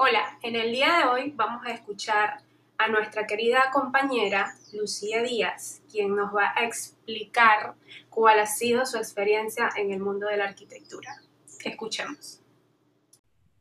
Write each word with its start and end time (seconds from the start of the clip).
Hola, 0.00 0.38
en 0.44 0.54
el 0.54 0.70
día 0.70 0.98
de 0.98 1.08
hoy 1.08 1.32
vamos 1.34 1.66
a 1.66 1.72
escuchar 1.72 2.40
a 2.78 2.86
nuestra 2.86 3.26
querida 3.26 3.64
compañera 3.72 4.54
Lucía 4.72 5.24
Díaz, 5.24 5.82
quien 5.90 6.14
nos 6.14 6.32
va 6.32 6.52
a 6.54 6.64
explicar 6.64 7.74
cuál 8.08 8.38
ha 8.38 8.46
sido 8.46 8.86
su 8.86 8.96
experiencia 8.96 9.68
en 9.76 9.90
el 9.90 9.98
mundo 9.98 10.28
de 10.28 10.36
la 10.36 10.44
arquitectura. 10.44 11.16
Escuchemos. 11.64 12.40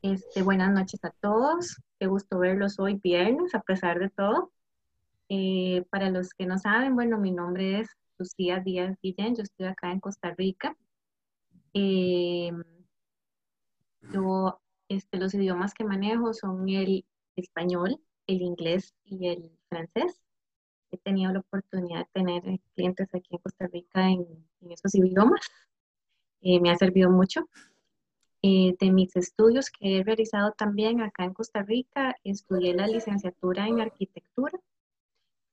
Este, 0.04 0.44
buenas 0.44 0.72
noches 0.72 1.04
a 1.04 1.10
todos. 1.10 1.82
Qué 2.00 2.06
gusto 2.06 2.38
verlos 2.38 2.78
hoy 2.78 3.00
viernes, 3.04 3.56
a 3.56 3.62
pesar 3.62 3.98
de 3.98 4.12
todo. 4.12 4.52
Eh, 5.30 5.86
para 5.90 6.12
los 6.12 6.36
que 6.36 6.46
no 6.46 6.60
saben, 6.60 6.94
bueno, 6.94 7.18
mi 7.18 7.32
nombre 7.32 7.80
es 7.80 7.90
Lucía 8.20 8.60
Díaz 8.60 8.96
Guillén, 9.02 9.36
yo 9.36 9.42
estoy 9.42 9.66
acá 9.66 9.92
en 9.92 10.00
Costa 10.00 10.36
Rica. 10.38 10.78
Eh, 11.74 12.52
yo 14.14 14.60
este, 14.90 15.18
los 15.18 15.34
idiomas 15.34 15.74
que 15.74 15.84
manejo 15.84 16.34
son 16.34 16.68
el 16.70 17.06
español, 17.36 18.00
el 18.28 18.42
inglés 18.42 18.94
y 19.06 19.28
el 19.28 19.52
francés. 19.70 20.22
He 20.92 20.98
tenido 20.98 21.34
la 21.34 21.40
oportunidad 21.40 22.00
de 22.00 22.10
tener 22.14 22.60
clientes 22.76 23.08
aquí 23.14 23.36
en 23.36 23.40
Costa 23.40 23.68
Rica 23.68 24.10
en, 24.10 24.26
esos 24.70 24.96
idiomas. 24.96 25.42
Eh, 26.42 26.60
me 26.60 26.72
ha 26.72 26.76
servido 26.78 27.10
mucho. 27.10 27.48
Eh, 28.44 28.76
de 28.80 28.92
mis 28.92 29.16
estudios 29.16 29.70
que 29.72 29.98
he 29.98 30.04
realizado 30.04 30.52
también 30.52 31.02
acá 31.02 31.24
en 31.24 31.34
Costa 31.34 31.64
Rica, 31.64 32.16
estudié 32.24 32.74
la 32.76 32.88
licenciatura 32.88 33.68
en 33.68 33.82
arquitectura 33.82 34.58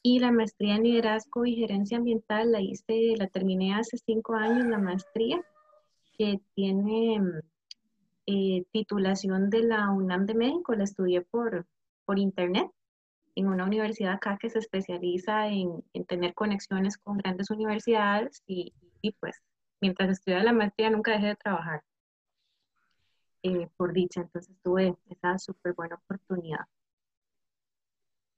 y 0.02 0.18
la 0.18 0.30
maestría 0.30 0.76
en 0.76 0.82
liderazgo 0.82 1.46
y 1.46 1.56
gerencia 1.56 1.96
ambiental 1.96 2.52
la 2.52 2.60
hice, 2.60 3.14
la 3.16 3.26
terminé 3.26 3.74
hace 3.74 3.96
cinco 3.96 4.34
años, 4.34 4.66
la 4.66 4.78
maestría, 4.78 5.42
que 6.18 6.40
tiene 6.54 7.20
eh, 8.26 8.64
titulación 8.72 9.50
de 9.50 9.62
la 9.62 9.90
UNAM 9.90 10.26
de 10.26 10.34
México, 10.34 10.74
la 10.74 10.84
estudié 10.84 11.22
por, 11.22 11.66
por 12.04 12.18
internet 12.18 12.70
en 13.34 13.48
una 13.48 13.64
universidad 13.64 14.14
acá 14.14 14.38
que 14.40 14.50
se 14.50 14.58
especializa 14.60 15.48
en, 15.48 15.84
en 15.92 16.04
tener 16.04 16.34
conexiones 16.34 16.96
con 16.98 17.18
grandes 17.18 17.50
universidades 17.50 18.42
y, 18.46 18.72
y, 19.02 19.12
pues 19.12 19.42
mientras 19.80 20.10
estudiaba 20.10 20.44
la 20.44 20.52
maestría 20.52 20.90
nunca 20.90 21.12
dejé 21.12 21.26
de 21.28 21.36
trabajar 21.36 21.82
eh, 23.42 23.68
por 23.76 23.92
dicha, 23.92 24.20
entonces 24.22 24.56
tuve 24.62 24.96
esa 25.10 25.38
súper 25.38 25.74
buena 25.74 25.96
oportunidad. 25.96 26.66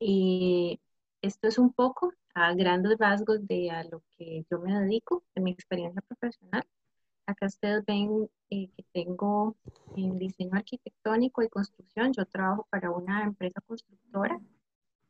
Y 0.00 0.80
esto 1.22 1.48
es 1.48 1.58
un 1.58 1.72
poco 1.72 2.12
a 2.34 2.52
grandes 2.54 2.98
rasgos 2.98 3.46
de 3.46 3.70
a 3.70 3.84
lo 3.84 4.02
que 4.16 4.44
yo 4.50 4.58
me 4.58 4.78
dedico, 4.78 5.22
de 5.34 5.42
mi 5.42 5.52
experiencia 5.52 6.02
profesional. 6.02 6.66
Acá 7.26 7.46
ustedes 7.46 7.84
ven 7.84 8.30
eh, 8.50 8.68
que 8.76 8.84
tengo 8.92 9.56
en 9.96 10.18
diseño 10.18 10.54
arquitectónico 10.54 11.42
y 11.42 11.48
construcción. 11.48 12.12
Yo 12.12 12.24
trabajo 12.26 12.66
para 12.70 12.90
una 12.90 13.24
empresa 13.24 13.60
constructora 13.60 14.40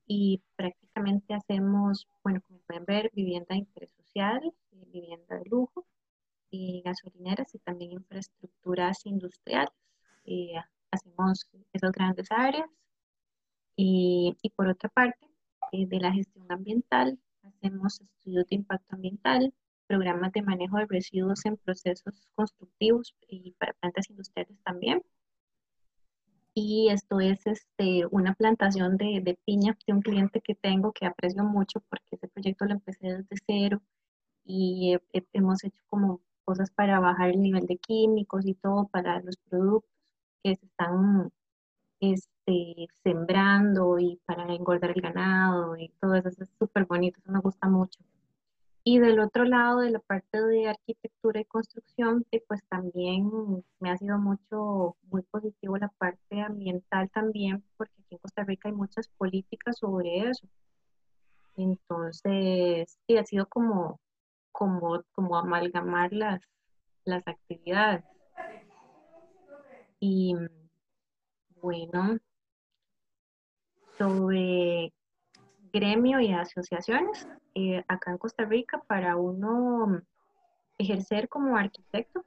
y 0.07 0.43
prácticamente 0.57 1.35
hacemos, 1.35 2.09
bueno, 2.23 2.41
como 2.47 2.61
pueden 2.61 2.85
ver, 2.85 3.11
vivienda 3.15 3.49
de 3.51 3.59
interés 3.59 3.91
social, 3.93 4.41
eh, 4.73 4.85
vivienda 4.93 5.37
de 5.37 5.45
lujo, 5.51 5.87
y 6.51 6.83
gasolineras 6.83 7.55
y 7.55 7.59
también 7.59 7.93
infraestructuras 7.93 9.05
industriales. 9.05 9.75
Eh, 10.25 10.55
hacemos 10.91 11.49
esas 11.73 11.93
grandes 11.93 12.31
áreas. 12.31 12.69
Y, 13.77 14.37
y 14.41 14.51
por 14.51 14.69
otra 14.69 14.89
parte, 14.89 15.27
de 15.73 16.01
la 16.01 16.13
gestión 16.13 16.51
ambiental, 16.51 17.19
hacemos 17.43 18.01
estudios 18.01 18.47
de 18.47 18.57
impacto 18.57 18.95
ambiental, 18.95 19.53
programas 19.87 20.33
de 20.33 20.43
manejo 20.43 20.79
de 20.79 20.87
residuos 20.87 21.45
en 21.47 21.57
procesos 21.57 22.29
constructivos 22.35 23.15
y 23.29 23.53
para 23.59 23.73
plantas 23.75 24.11
industriales 24.11 24.59
también. 24.65 25.03
Y 26.55 26.89
esto 26.91 27.21
es 27.21 27.47
este, 27.47 28.07
una 28.11 28.35
plantación 28.35 28.97
de, 28.97 29.39
piña 29.45 29.77
de 29.87 29.93
un 29.93 30.01
cliente 30.01 30.41
que 30.41 30.55
tengo 30.55 30.93
que 30.93 31.05
aprecio 31.07 31.45
mucho 31.45 31.81
porque 31.91 32.17
ese 32.17 32.29
proyecto 32.29 32.65
lo 32.65 32.73
empecé 32.73 33.09
desde 33.09 33.37
cero 33.47 33.83
y 34.45 34.97
hemos 35.35 35.65
hecho 35.65 35.83
como 35.89 36.23
cosas 36.45 36.71
para 36.71 36.99
bajar 37.01 37.31
el 37.31 37.43
nivel 37.43 37.67
de 37.67 37.77
químicos 37.77 38.47
y 38.47 38.55
todo 38.55 38.89
para 38.89 39.21
los 39.21 39.37
productos 39.37 39.91
que 40.43 40.57
se 40.57 40.67
están 40.67 41.31
este, 42.01 42.89
sembrando 43.03 43.99
y 43.99 44.21
para 44.25 44.55
engordar 44.55 44.93
el 44.93 45.03
ganado 45.03 45.77
y 45.77 45.91
todo 46.01 46.15
eso. 46.15 46.29
Es 46.29 46.51
súper 46.59 46.87
bonito, 46.87 47.21
eso 47.21 47.33
me 47.33 47.41
gusta 47.41 47.69
mucho. 47.69 48.01
Y 48.89 49.01
del 49.01 49.19
otro 49.19 49.45
lado, 49.45 49.81
de 49.81 49.91
la 49.91 49.99
parte 49.99 50.41
de 50.41 50.69
arquitectura 50.69 51.41
y 51.41 51.45
construcción, 51.45 52.25
pues 52.47 52.63
también 52.69 53.29
me 53.81 53.91
ha 53.91 53.97
sido 53.97 54.17
mucho, 54.17 54.97
muy 55.11 55.23
positivo 55.23 55.77
la 55.77 55.89
parte 55.89 56.41
ambiental 56.41 57.11
también, 57.11 57.65
porque 57.77 57.95
aquí 57.99 58.15
en 58.15 58.19
Costa 58.19 58.45
Rica 58.45 58.69
hay 58.69 58.77
muchas 58.77 59.09
políticas 59.09 59.79
sobre 59.79 60.29
eso. 60.29 60.47
Entonces, 61.57 62.97
sí, 63.09 63.17
ha 63.17 63.25
sido 63.25 63.47
como, 63.47 63.99
como, 64.53 65.03
como 65.17 65.37
amalgamar 65.37 66.13
las, 66.13 66.41
las 67.05 67.27
actividades. 67.27 68.05
Y 69.99 70.37
bueno, 71.61 72.19
sobre 73.99 74.93
gremio 75.73 76.21
y 76.21 76.33
asociaciones 76.33 77.27
eh, 77.59 77.83
acá 77.89 78.11
en 78.11 78.19
Costa 78.19 78.45
Rica 78.45 78.83
para 78.87 79.17
uno 79.17 80.03
ejercer 80.77 81.27
como 81.31 81.57
arquitecto, 81.57 82.23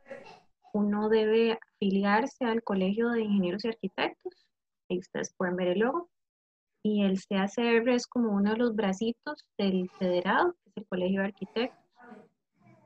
uno 0.74 1.08
debe 1.08 1.60
afiliarse 1.76 2.46
al 2.46 2.64
Colegio 2.64 3.10
de 3.10 3.22
Ingenieros 3.22 3.64
y 3.64 3.68
Arquitectos. 3.68 4.48
Ahí 4.90 4.98
ustedes 4.98 5.32
pueden 5.38 5.56
ver 5.56 5.68
el 5.68 5.80
logo. 5.80 6.10
Y 6.82 7.04
el 7.04 7.20
CACR 7.24 7.90
es 7.90 8.08
como 8.08 8.32
uno 8.32 8.54
de 8.54 8.58
los 8.58 8.76
bracitos 8.76 9.46
del 9.56 9.88
federado, 10.00 10.54
que 10.64 10.70
es 10.72 10.78
el 10.78 10.88
Colegio 10.88 11.22
de 11.22 11.28
Arquitectos. 11.28 11.86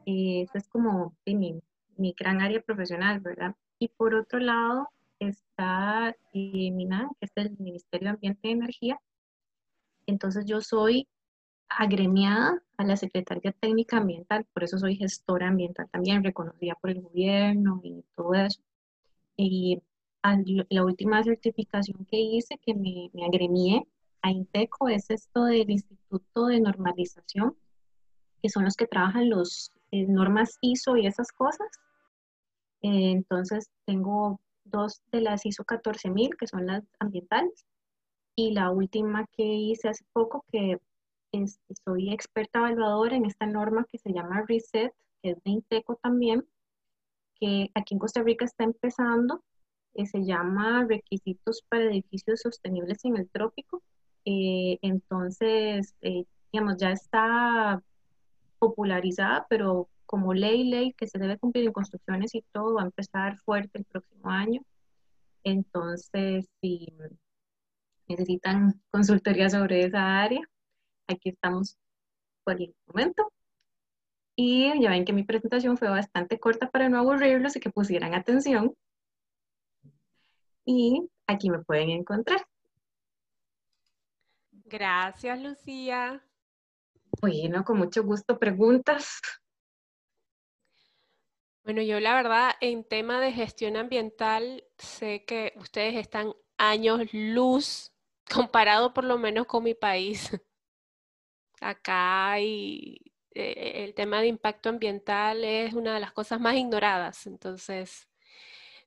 Eh, 0.06 0.42
eso 0.42 0.58
es 0.58 0.68
como 0.68 1.16
mi, 1.26 1.62
mi, 1.96 2.14
gran 2.20 2.42
área 2.42 2.60
profesional, 2.60 3.22
¿verdad? 3.22 3.56
Y 3.80 3.88
por 3.88 4.16
otro 4.16 4.40
lado 4.40 4.90
está 5.20 6.14
eh, 6.34 6.72
MINA, 6.72 7.10
que 7.22 7.26
es 7.26 7.32
el 7.36 7.58
Ministerio 7.58 8.10
de 8.10 8.16
Ambiente 8.16 8.50
y 8.50 8.52
Energía, 8.52 9.00
entonces 10.06 10.46
yo 10.46 10.62
soy 10.62 11.08
agremiada 11.70 12.62
a 12.78 12.84
la 12.86 12.98
Secretaría 12.98 13.52
Técnica 13.54 13.98
Ambiental, 13.98 14.46
por 14.54 14.64
eso 14.64 14.78
soy 14.78 14.96
gestora 14.96 15.48
ambiental 15.48 15.88
también, 15.92 16.24
reconocida 16.24 16.76
por 16.76 16.92
el 16.92 17.02
gobierno 17.02 17.82
y 17.84 18.04
todo 18.16 18.34
eso. 18.34 18.62
Y 19.38 19.82
la 20.70 20.86
última 20.86 21.24
certificación 21.24 22.06
que 22.06 22.20
hice, 22.20 22.58
que 22.60 22.74
me, 22.74 23.10
me 23.14 23.26
agremié 23.26 23.88
a 24.22 24.32
INTECO, 24.32 24.90
es 24.90 25.10
esto 25.10 25.46
del 25.46 25.70
Instituto 25.70 26.48
de 26.48 26.62
Normalización, 26.62 27.56
que 28.42 28.50
son 28.50 28.66
los 28.66 28.76
que 28.76 28.88
trabajan 28.88 29.30
los 29.30 29.72
eh, 29.92 30.06
normas 30.08 30.58
ISO 30.62 30.98
y 30.98 31.08
esas 31.08 31.32
cosas. 31.32 31.68
Eh, 32.82 33.12
entonces 33.12 33.70
tengo 33.86 34.40
dos 34.66 35.02
de 35.12 35.22
las 35.22 35.46
ISO 35.46 35.64
14000, 35.66 36.36
que 36.38 36.48
son 36.48 36.66
las 36.66 36.84
ambientales, 37.00 37.66
y 38.36 38.52
la 38.52 38.72
última 38.72 39.28
que 39.28 39.44
hice 39.44 39.90
hace 39.90 40.06
poco, 40.14 40.46
que 40.52 40.80
soy 41.86 42.14
experta 42.14 42.60
evaluadora 42.60 43.16
en 43.16 43.26
esta 43.26 43.46
norma 43.46 43.86
que 43.92 43.98
se 43.98 44.14
llama 44.14 44.44
RESET, 44.48 44.94
que 45.22 45.32
es 45.32 45.44
de 45.44 45.52
INTECO 45.52 45.96
también, 45.96 46.46
que 47.40 47.70
aquí 47.74 47.96
en 47.96 48.00
Costa 48.00 48.22
Rica 48.24 48.46
está 48.46 48.64
empezando, 48.64 49.44
que 49.94 50.06
se 50.06 50.24
llama 50.24 50.86
Requisitos 50.88 51.64
para 51.70 51.86
Edificios 51.86 52.42
Sostenibles 52.42 53.04
en 53.06 53.18
el 53.18 53.30
Trópico. 53.30 53.82
Eh, 54.26 54.80
entonces, 54.82 55.96
eh, 56.02 56.26
digamos, 56.52 56.78
ya 56.78 56.92
está 56.92 57.82
popularizada, 58.60 59.46
pero 59.50 59.90
como 60.06 60.34
ley, 60.34 60.70
ley 60.70 60.94
que 60.94 61.08
se 61.08 61.20
debe 61.20 61.38
cumplir 61.38 61.66
en 61.66 61.74
construcciones 61.74 62.36
y 62.36 62.44
todo, 62.52 62.76
va 62.76 62.84
a 62.84 62.86
empezar 62.86 63.38
fuerte 63.40 63.80
el 63.80 63.86
próximo 63.86 64.30
año. 64.30 64.62
Entonces, 65.44 66.48
sí, 66.62 66.88
necesitan 68.08 68.82
consultoría 68.92 69.50
sobre 69.50 69.86
esa 69.86 70.22
área, 70.22 70.42
aquí 71.08 71.30
estamos 71.30 71.78
por 72.44 72.62
el 72.62 72.76
momento. 72.88 73.32
Y 74.36 74.82
ya 74.82 74.90
ven 74.90 75.06
que 75.06 75.14
mi 75.14 75.24
presentación 75.24 75.78
fue 75.78 75.90
bastante 75.90 76.40
corta 76.40 76.70
para 76.70 76.90
no 76.90 76.98
aburrirlos 76.98 77.56
y 77.56 77.60
que 77.60 77.70
pusieran 77.70 78.14
atención. 78.14 78.76
Y 80.66 81.10
aquí 81.28 81.50
me 81.50 81.60
pueden 81.60 81.90
encontrar. 81.90 82.46
Gracias, 84.52 85.40
Lucía. 85.40 86.24
Bueno, 87.22 87.64
con 87.64 87.78
mucho 87.78 88.04
gusto, 88.04 88.40
preguntas. 88.40 89.22
Bueno, 91.64 91.82
yo 91.82 92.00
la 92.00 92.16
verdad, 92.16 92.52
en 92.60 92.84
tema 92.84 93.22
de 93.22 93.32
gestión 93.32 93.78
ambiental, 93.78 94.64
sé 94.78 95.24
que 95.26 95.54
ustedes 95.58 95.96
están 95.96 96.34
años 96.58 97.02
luz 97.14 97.94
comparado 98.34 98.94
por 98.94 99.04
lo 99.04 99.18
menos 99.18 99.46
con 99.46 99.64
mi 99.64 99.74
país. 99.74 100.32
Acá 101.64 102.32
hay, 102.34 103.00
eh, 103.36 103.84
el 103.86 103.94
tema 103.96 104.22
de 104.22 104.28
impacto 104.28 104.70
ambiental 104.70 105.44
es 105.44 105.74
una 105.74 105.94
de 105.96 106.00
las 106.00 106.14
cosas 106.14 106.40
más 106.40 106.56
ignoradas, 106.56 107.28
entonces 107.28 108.08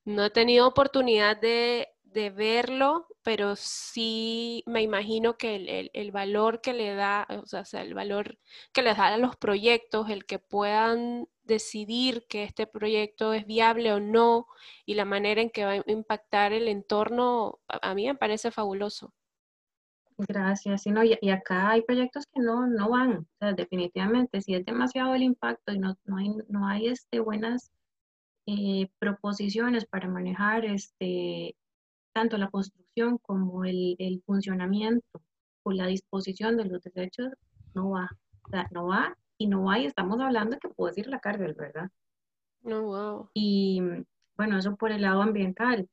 no 0.05 0.25
he 0.27 0.31
tenido 0.31 0.67
oportunidad 0.69 1.37
de, 1.37 1.89
verlo, 2.35 3.09
pero 3.23 3.57
sí 3.57 4.63
me 4.67 4.81
imagino 4.81 5.37
que 5.37 5.57
el, 5.57 5.91
el, 5.93 6.11
valor 6.13 6.63
que 6.63 6.73
le 6.73 6.95
da, 6.95 7.27
o 7.29 7.47
sea, 7.47 7.83
el 7.83 7.93
valor 7.93 8.39
que 8.73 8.83
les 8.83 8.97
da 8.97 9.09
a 9.09 9.19
los 9.19 9.37
proyectos, 9.37 10.09
el 10.09 10.25
que 10.25 10.39
puedan 10.39 11.29
decidir 11.47 12.27
que 12.29 12.45
este 12.45 12.67
proyecto 12.67 13.33
es 13.33 13.47
viable 13.47 13.93
o 13.93 14.01
no 14.01 14.47
y 14.85 14.95
la 14.95 15.05
manera 15.05 15.41
en 15.41 15.51
que 15.51 15.65
va 15.65 15.73
a 15.73 15.83
impactar 15.87 16.53
el 16.53 16.69
entorno, 16.69 17.61
a, 17.69 17.95
mí 17.95 18.07
me 18.07 18.15
parece 18.15 18.51
fabuloso. 18.51 19.15
Gracias. 20.19 20.87
no, 20.87 21.05
y, 21.05 21.31
acá 21.31 21.71
hay 21.71 21.83
proyectos 21.83 22.27
que 22.33 22.41
no, 22.41 22.67
no 22.67 22.91
van. 22.91 23.19
O 23.19 23.27
sea, 23.39 23.53
definitivamente, 23.53 24.41
si 24.41 24.55
es 24.55 24.65
demasiado 24.65 25.15
el 25.15 25.23
impacto 25.23 25.73
y 25.73 25.79
no, 25.79 25.97
no 26.05 26.17
hay, 26.17 26.31
no 26.49 26.67
hay 26.67 26.89
este, 26.89 27.21
buenas 27.21 27.71
eh, 28.47 28.89
proposiciones 28.99 29.85
para 29.85 30.09
manejar 30.09 30.65
este, 30.65 31.55
tanto 32.15 32.39
la 32.39 32.49
construcción 32.49 33.19
como 33.19 33.65
el, 33.65 33.97
el, 33.99 34.23
funcionamiento 34.25 35.21
o 35.65 35.73
la 35.73 35.87
disposición 35.87 36.57
de 36.57 36.65
los 36.65 36.83
desechos, 36.83 37.33
no 37.75 37.91
va. 37.91 38.09
O 38.45 38.49
sea, 38.49 38.69
no 38.71 38.87
va 38.87 39.17
y 39.37 39.49
no 39.49 39.65
va 39.65 39.79
y 39.79 39.87
estamos 39.87 40.19
hablando 40.21 40.59
que 40.59 40.69
puede 40.69 41.01
ir 41.01 41.09
la 41.09 41.21
cárcel, 41.21 41.55
¿verdad? 41.55 41.91
No, 42.63 42.83
wow. 42.83 43.31
Y 43.35 43.83
bueno, 44.37 44.59
eso 44.59 44.77
por 44.77 44.93
el 44.93 45.03
lado 45.03 45.23
ambiental. 45.23 45.89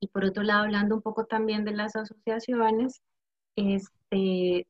Y 0.00 0.08
por 0.08 0.24
otro 0.24 0.42
lado, 0.42 0.64
hablando 0.64 0.96
un 0.96 1.02
poco 1.02 1.26
también 1.26 1.64
de 1.64 1.72
las 1.72 1.94
asociaciones, 1.96 3.00
este, 3.56 4.66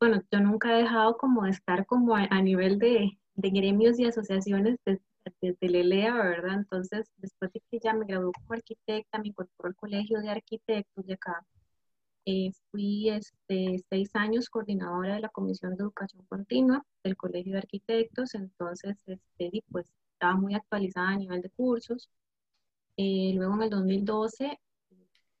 bueno, 0.00 0.22
yo 0.30 0.40
nunca 0.40 0.72
he 0.74 0.82
dejado 0.82 1.16
como 1.16 1.44
de 1.44 1.50
estar 1.50 1.86
como 1.86 2.16
a, 2.16 2.42
nivel 2.42 2.78
de, 2.78 3.18
de, 3.34 3.50
gremios 3.50 3.98
y 3.98 4.06
asociaciones 4.06 4.78
desde, 4.84 5.02
desde 5.40 5.68
LELEA, 5.68 6.14
¿verdad? 6.14 6.54
Entonces, 6.54 7.10
después 7.16 7.52
de 7.52 7.62
que 7.70 7.78
ya 7.80 7.94
me 7.94 8.06
gradué 8.06 8.32
como 8.32 8.54
arquitecta, 8.54 9.18
me 9.18 9.28
incorporó 9.28 9.68
al 9.68 9.76
colegio 9.76 10.20
de 10.20 10.30
arquitectos 10.30 11.06
de 11.06 11.14
acá. 11.14 11.46
Eh, 12.26 12.50
fui 12.70 13.08
este, 13.08 13.84
seis 13.88 14.10
años 14.14 14.50
coordinadora 14.50 15.14
de 15.14 15.20
la 15.20 15.28
Comisión 15.28 15.76
de 15.76 15.84
Educación 15.84 16.26
Continua 16.28 16.84
del 17.04 17.16
Colegio 17.16 17.52
de 17.52 17.58
Arquitectos, 17.58 18.34
entonces 18.34 18.96
este, 19.06 19.62
pues, 19.70 19.86
estaba 20.12 20.34
muy 20.34 20.54
actualizada 20.54 21.10
a 21.10 21.16
nivel 21.16 21.42
de 21.42 21.50
cursos. 21.50 22.10
Eh, 22.96 23.32
luego 23.34 23.54
en 23.54 23.62
el 23.62 23.70
2012 23.70 24.58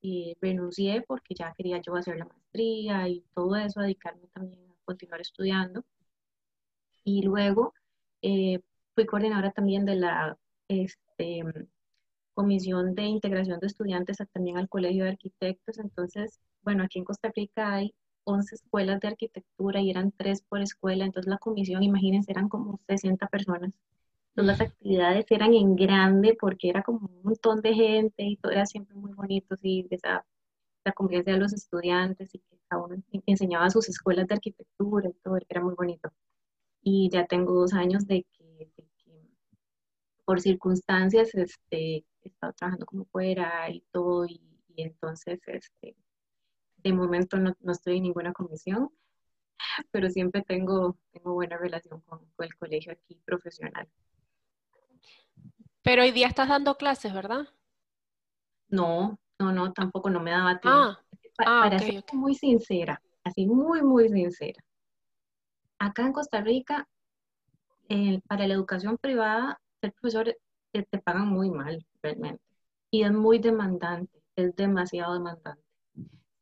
eh, 0.06 0.36
renuncié 0.40 1.02
porque 1.02 1.34
ya 1.34 1.52
quería 1.56 1.80
yo 1.80 1.94
hacer 1.96 2.16
la 2.16 2.26
maestría 2.26 3.08
y 3.08 3.24
todo 3.34 3.56
eso, 3.56 3.80
dedicarme 3.80 4.28
también 4.28 4.60
a 4.70 4.84
continuar 4.84 5.20
estudiando. 5.20 5.84
Y 7.04 7.22
luego 7.22 7.72
eh, 8.22 8.60
fui 8.94 9.06
coordinadora 9.06 9.52
también 9.52 9.84
de 9.84 9.96
la 9.96 10.38
este, 10.68 11.42
Comisión 12.34 12.94
de 12.94 13.04
Integración 13.04 13.60
de 13.60 13.66
Estudiantes 13.66 14.18
también 14.32 14.58
al 14.58 14.68
Colegio 14.68 15.04
de 15.04 15.10
Arquitectos. 15.10 15.78
Entonces, 15.78 16.40
bueno, 16.62 16.84
aquí 16.84 16.98
en 16.98 17.04
Costa 17.04 17.32
Rica 17.34 17.74
hay 17.74 17.94
11 18.24 18.56
escuelas 18.56 19.00
de 19.00 19.08
arquitectura 19.08 19.80
y 19.80 19.90
eran 19.90 20.12
tres 20.12 20.42
por 20.42 20.60
escuela, 20.60 21.04
entonces 21.04 21.30
la 21.30 21.38
comisión, 21.38 21.82
imagínense, 21.82 22.32
eran 22.32 22.48
como 22.48 22.78
60 22.88 23.26
personas. 23.28 23.72
Entonces 24.36 24.58
las 24.58 24.68
actividades 24.70 25.24
eran 25.30 25.54
en 25.54 25.76
grande 25.76 26.36
porque 26.38 26.68
era 26.68 26.82
como 26.82 27.06
un 27.08 27.22
montón 27.22 27.62
de 27.62 27.72
gente 27.72 28.22
y 28.22 28.36
todo 28.36 28.52
era 28.52 28.66
siempre 28.66 28.94
muy 28.94 29.14
bonito, 29.14 29.56
sí, 29.56 29.86
esa, 29.90 30.26
la 30.84 30.92
convivencia 30.92 31.32
de 31.32 31.38
los 31.38 31.54
estudiantes 31.54 32.34
y 32.34 32.40
que 32.40 32.58
cada 32.68 32.84
uno 32.84 32.96
enseñaba 33.26 33.70
sus 33.70 33.88
escuelas 33.88 34.26
de 34.28 34.34
arquitectura 34.34 35.08
y 35.08 35.14
todo, 35.22 35.38
era 35.48 35.62
muy 35.62 35.74
bonito. 35.74 36.10
Y 36.82 37.08
ya 37.10 37.26
tengo 37.26 37.54
dos 37.54 37.72
años 37.72 38.06
de 38.06 38.26
que, 38.32 38.70
por 40.26 40.40
circunstancias 40.42 41.34
este, 41.34 42.04
he 42.22 42.28
estado 42.28 42.52
trabajando 42.52 42.84
como 42.86 43.06
fuera 43.06 43.70
y 43.70 43.80
todo, 43.90 44.26
y, 44.26 44.40
entonces 44.76 45.40
este, 45.46 45.96
de 46.78 46.92
momento 46.92 47.38
no, 47.38 47.56
no, 47.60 47.72
estoy 47.72 47.98
en 47.98 48.02
ninguna 48.04 48.32
comisión, 48.34 48.90
pero 49.92 50.10
siempre 50.10 50.42
tengo, 50.42 50.98
tengo 51.12 51.34
buena 51.34 51.56
relación 51.56 52.02
con 52.02 52.20
el 52.40 52.54
colegio 52.56 52.92
aquí 52.92 53.18
profesional. 53.24 53.88
Pero 55.86 56.02
hoy 56.02 56.10
día 56.10 56.26
estás 56.26 56.48
dando 56.48 56.76
clases, 56.76 57.14
¿verdad? 57.14 57.46
No, 58.68 59.20
no, 59.38 59.52
no, 59.52 59.72
tampoco 59.72 60.10
no 60.10 60.18
me 60.18 60.32
daba 60.32 60.58
tiempo. 60.58 60.80
Ah, 60.80 61.00
ah 61.46 61.60
para 61.62 61.78
ser 61.78 62.04
muy 62.12 62.34
sincera, 62.34 63.00
así 63.22 63.46
muy, 63.46 63.82
muy 63.82 64.08
sincera. 64.08 64.60
Acá 65.78 66.02
en 66.04 66.12
Costa 66.12 66.40
Rica, 66.40 66.88
para 68.26 68.48
la 68.48 68.54
educación 68.54 68.98
privada, 68.98 69.60
ser 69.80 69.92
profesor 69.92 70.36
te, 70.72 70.82
te 70.82 70.98
pagan 70.98 71.28
muy 71.28 71.52
mal, 71.52 71.86
realmente. 72.02 72.42
Y 72.90 73.04
es 73.04 73.12
muy 73.12 73.38
demandante, 73.38 74.20
es 74.34 74.56
demasiado 74.56 75.14
demandante. 75.14 75.62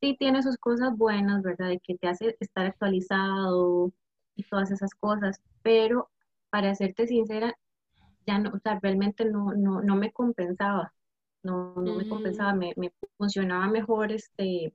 Sí 0.00 0.16
tiene 0.18 0.42
sus 0.42 0.56
cosas 0.56 0.96
buenas, 0.96 1.42
¿verdad? 1.42 1.68
De 1.68 1.80
que 1.80 1.98
te 1.98 2.08
hace 2.08 2.34
estar 2.40 2.64
actualizado 2.64 3.92
y 4.36 4.42
todas 4.44 4.70
esas 4.70 4.94
cosas, 4.94 5.38
pero 5.60 6.08
para 6.48 6.74
serte 6.74 7.06
sincera, 7.06 7.54
ya 8.26 8.38
no, 8.38 8.50
o 8.54 8.58
sea, 8.58 8.78
realmente 8.80 9.24
no, 9.24 9.52
no, 9.54 9.82
no 9.82 9.96
me 9.96 10.12
compensaba, 10.12 10.92
no, 11.42 11.74
no 11.76 11.94
me 11.94 12.08
compensaba, 12.08 12.54
me, 12.54 12.72
me, 12.76 12.92
funcionaba 13.16 13.68
mejor 13.68 14.12
este, 14.12 14.74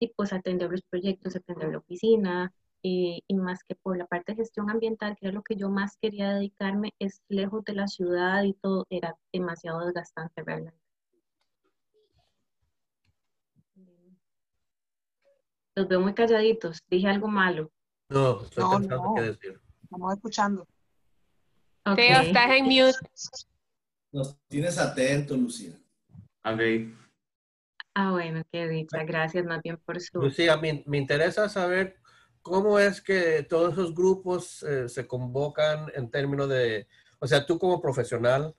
y 0.00 0.08
pues 0.16 0.32
atender 0.32 0.70
los 0.70 0.82
proyectos, 0.82 1.36
atender 1.36 1.70
la 1.70 1.78
oficina, 1.78 2.52
eh, 2.82 3.20
y 3.26 3.34
más 3.34 3.64
que 3.64 3.74
por 3.74 3.96
la 3.96 4.06
parte 4.06 4.32
de 4.32 4.36
gestión 4.36 4.70
ambiental, 4.70 5.16
que 5.18 5.26
era 5.26 5.34
lo 5.34 5.42
que 5.42 5.56
yo 5.56 5.68
más 5.68 5.96
quería 6.00 6.34
dedicarme, 6.34 6.94
es 6.98 7.22
lejos 7.28 7.64
de 7.64 7.74
la 7.74 7.88
ciudad 7.88 8.42
y 8.44 8.54
todo, 8.54 8.86
era 8.90 9.16
demasiado 9.32 9.84
desgastante 9.84 10.42
realmente. 10.44 10.78
Los 15.74 15.88
veo 15.88 16.00
muy 16.00 16.14
calladitos, 16.14 16.82
dije 16.88 17.08
algo 17.08 17.28
malo. 17.28 17.70
No, 18.08 18.42
estoy 18.42 18.64
pensando 18.70 19.14
qué 19.14 19.22
decir. 19.22 19.60
Estamos 19.82 20.14
escuchando. 20.14 20.66
Teo, 21.96 22.20
estás 22.20 22.50
en 22.50 22.64
mute. 22.64 22.98
Nos 24.12 24.36
tienes 24.48 24.78
atento, 24.78 25.36
Lucía. 25.36 25.72
Ok. 26.44 26.60
Ah, 27.94 28.12
bueno, 28.12 28.42
qué 28.50 28.68
dicha. 28.68 29.04
Gracias 29.04 29.44
más 29.44 29.60
bien 29.62 29.76
por 29.78 30.00
su... 30.00 30.20
Lucía, 30.20 30.56
me, 30.56 30.82
me 30.86 30.98
interesa 30.98 31.48
saber 31.48 31.98
cómo 32.42 32.78
es 32.78 33.00
que 33.00 33.42
todos 33.42 33.72
esos 33.72 33.94
grupos 33.94 34.62
eh, 34.62 34.88
se 34.88 35.06
convocan 35.06 35.90
en 35.94 36.10
términos 36.10 36.48
de... 36.48 36.86
O 37.18 37.26
sea, 37.26 37.44
tú 37.44 37.58
como 37.58 37.80
profesional 37.80 38.54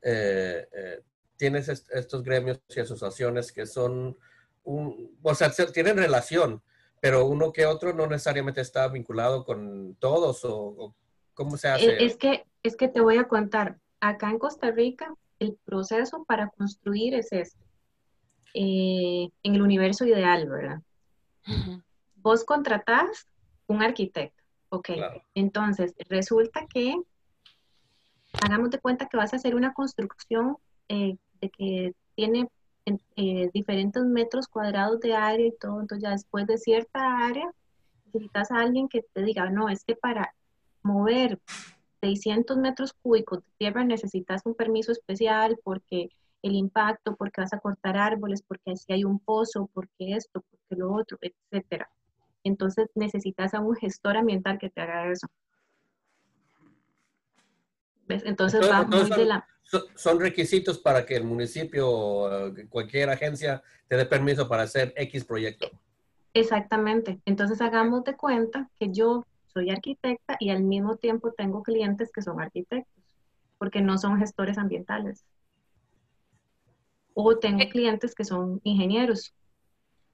eh, 0.00 0.66
eh, 0.72 1.00
tienes 1.36 1.68
estos 1.68 2.22
gremios 2.22 2.60
y 2.68 2.80
asociaciones 2.80 3.52
que 3.52 3.66
son... 3.66 4.16
Un, 4.64 5.18
o 5.22 5.34
sea, 5.34 5.50
tienen 5.50 5.96
relación, 5.96 6.62
pero 7.00 7.26
uno 7.26 7.52
que 7.52 7.66
otro 7.66 7.92
no 7.92 8.06
necesariamente 8.06 8.60
está 8.60 8.88
vinculado 8.88 9.44
con 9.44 9.96
todos 9.96 10.40
o 10.44 10.94
¿Cómo 11.34 11.56
se 11.56 11.68
hace? 11.68 12.04
Es 12.04 12.16
que, 12.16 12.44
es 12.62 12.76
que 12.76 12.88
te 12.88 13.00
voy 13.00 13.16
a 13.18 13.28
contar. 13.28 13.78
Acá 14.00 14.30
en 14.30 14.38
Costa 14.38 14.70
Rica, 14.70 15.14
el 15.38 15.56
proceso 15.64 16.24
para 16.24 16.48
construir 16.48 17.14
es 17.14 17.32
este. 17.32 17.58
Eh, 18.54 19.28
en 19.42 19.54
el 19.54 19.62
universo 19.62 20.04
ideal, 20.04 20.48
¿verdad? 20.48 20.82
Vos 22.16 22.44
contratás 22.44 23.26
un 23.66 23.82
arquitecto, 23.82 24.42
ok. 24.68 24.90
Entonces, 25.34 25.94
resulta 26.08 26.66
que, 26.66 26.94
hagamos 28.44 28.70
de 28.70 28.78
cuenta 28.78 29.08
que 29.08 29.16
vas 29.16 29.32
a 29.32 29.36
hacer 29.36 29.54
una 29.54 29.72
construcción 29.72 30.56
eh, 30.88 31.16
de 31.40 31.50
que 31.50 31.94
tiene 32.14 32.48
eh, 33.16 33.50
diferentes 33.54 34.04
metros 34.04 34.48
cuadrados 34.48 35.00
de 35.00 35.14
área 35.14 35.46
y 35.46 35.56
todo, 35.56 35.80
entonces 35.80 36.02
ya 36.02 36.10
después 36.10 36.46
de 36.46 36.58
cierta 36.58 37.24
área, 37.24 37.50
necesitas 38.06 38.50
a 38.50 38.60
alguien 38.60 38.88
que 38.88 39.02
te 39.14 39.22
diga, 39.22 39.48
no, 39.48 39.68
es 39.70 39.84
que 39.84 39.96
para 39.96 40.34
mover 40.82 41.40
600 42.02 42.56
metros 42.58 42.92
cúbicos 42.92 43.38
de 43.44 43.52
tierra 43.58 43.84
necesitas 43.84 44.42
un 44.44 44.54
permiso 44.54 44.90
especial 44.90 45.56
porque 45.62 46.10
el 46.42 46.54
impacto, 46.54 47.14
porque 47.14 47.40
vas 47.40 47.52
a 47.52 47.60
cortar 47.60 47.96
árboles, 47.96 48.42
porque 48.42 48.76
si 48.76 48.92
hay 48.92 49.04
un 49.04 49.20
pozo, 49.20 49.70
porque 49.72 50.16
esto, 50.16 50.42
porque 50.50 50.80
lo 50.80 50.92
otro, 50.92 51.16
etcétera. 51.20 51.88
Entonces 52.42 52.88
necesitas 52.96 53.54
a 53.54 53.60
un 53.60 53.76
gestor 53.76 54.16
ambiental 54.16 54.58
que 54.58 54.68
te 54.68 54.80
haga 54.80 55.12
eso. 55.12 55.28
¿Ves? 58.08 58.24
Entonces, 58.26 58.68
va 58.68 58.82
muy 58.82 59.06
son, 59.06 59.10
de 59.10 59.24
la... 59.24 59.46
Son 59.94 60.18
requisitos 60.18 60.78
para 60.78 61.06
que 61.06 61.14
el 61.14 61.22
municipio 61.22 61.88
o 61.88 62.52
cualquier 62.68 63.10
agencia 63.10 63.62
te 63.86 63.96
dé 63.96 64.04
permiso 64.04 64.48
para 64.48 64.64
hacer 64.64 64.92
X 64.96 65.24
proyecto. 65.24 65.70
Exactamente. 66.34 67.20
Entonces 67.26 67.60
hagamos 67.60 68.02
de 68.02 68.16
cuenta 68.16 68.68
que 68.80 68.90
yo 68.90 69.24
soy 69.52 69.70
arquitecta 69.70 70.36
y 70.40 70.50
al 70.50 70.62
mismo 70.62 70.96
tiempo 70.96 71.32
tengo 71.32 71.62
clientes 71.62 72.10
que 72.12 72.22
son 72.22 72.40
arquitectos, 72.40 73.02
porque 73.58 73.80
no 73.80 73.98
son 73.98 74.18
gestores 74.18 74.58
ambientales. 74.58 75.24
O 77.14 77.38
tengo 77.38 77.60
eh. 77.60 77.68
clientes 77.68 78.14
que 78.14 78.24
son 78.24 78.60
ingenieros. 78.64 79.34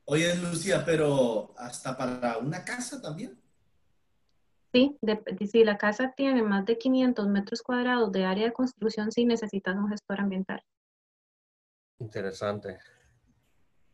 Oye, 0.05 0.35
Lucía, 0.37 0.85
pero 0.85 1.55
hasta 1.57 1.97
para 1.97 2.39
una 2.39 2.65
casa 2.65 3.01
también. 3.01 3.39
Sí, 4.73 4.99
si 5.51 5.65
la 5.65 5.79
casa 5.79 6.13
tiene 6.17 6.43
más 6.43 6.67
de 6.67 6.77
500 6.77 7.27
metros 7.29 7.63
cuadrados 7.63 8.13
de 8.13 8.25
área 8.25 8.47
de 8.47 8.53
construcción, 8.53 9.11
sí 9.11 9.25
necesitas 9.25 9.77
un 9.77 9.89
gestor 9.89 10.21
ambiental. 10.21 10.63
Interesante. 11.99 12.79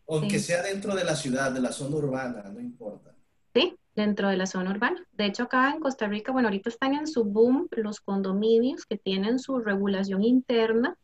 Aunque 0.09 0.39
sea 0.39 0.63
dentro 0.63 0.95
de 0.95 1.05
la 1.05 1.15
ciudad, 1.15 1.53
de 1.53 1.61
la 1.61 1.73
zona 1.73 1.97
urbana, 1.97 2.43
no 2.53 2.61
importa. 2.61 3.14
Sí, 3.55 3.79
dentro 3.95 4.29
de 4.29 4.37
la 4.37 4.47
zona 4.47 4.73
urbana. 4.73 5.07
De 5.13 5.27
hecho, 5.27 5.45
acá 5.45 5.71
en 5.71 5.81
Costa 5.81 6.09
Rica, 6.09 6.33
bueno, 6.33 6.49
ahorita 6.49 6.69
están 6.69 6.95
en 6.95 7.07
su 7.07 7.25
boom 7.25 7.69
los 7.71 8.01
condominios 8.01 8.85
que 8.85 8.99
tienen 8.99 9.39
su 9.39 9.61
regulación 9.61 10.25
interna 10.25 10.97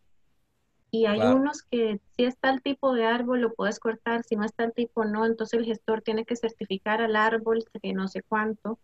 y 0.91 1.07
hay 1.07 1.21
unos 1.21 1.63
que 1.63 2.01
si 2.17 2.25
está 2.25 2.51
el 2.51 2.63
tipo 2.63 2.93
de 2.95 3.07
árbol 3.07 3.41
lo 3.41 3.55
puedes 3.55 3.79
cortar, 3.79 4.25
si 4.25 4.35
no 4.35 4.45
está 4.45 4.65
el 4.65 4.73
tipo 4.73 5.05
no, 5.05 5.25
entonces 5.25 5.61
el 5.61 5.65
gestor 5.65 6.03
tiene 6.03 6.25
que 6.25 6.35
certificar 6.35 7.01
al 7.01 7.15
árbol 7.15 7.65
que 7.81 7.93
no 7.93 8.09
sé 8.09 8.23
cuánto, 8.23 8.79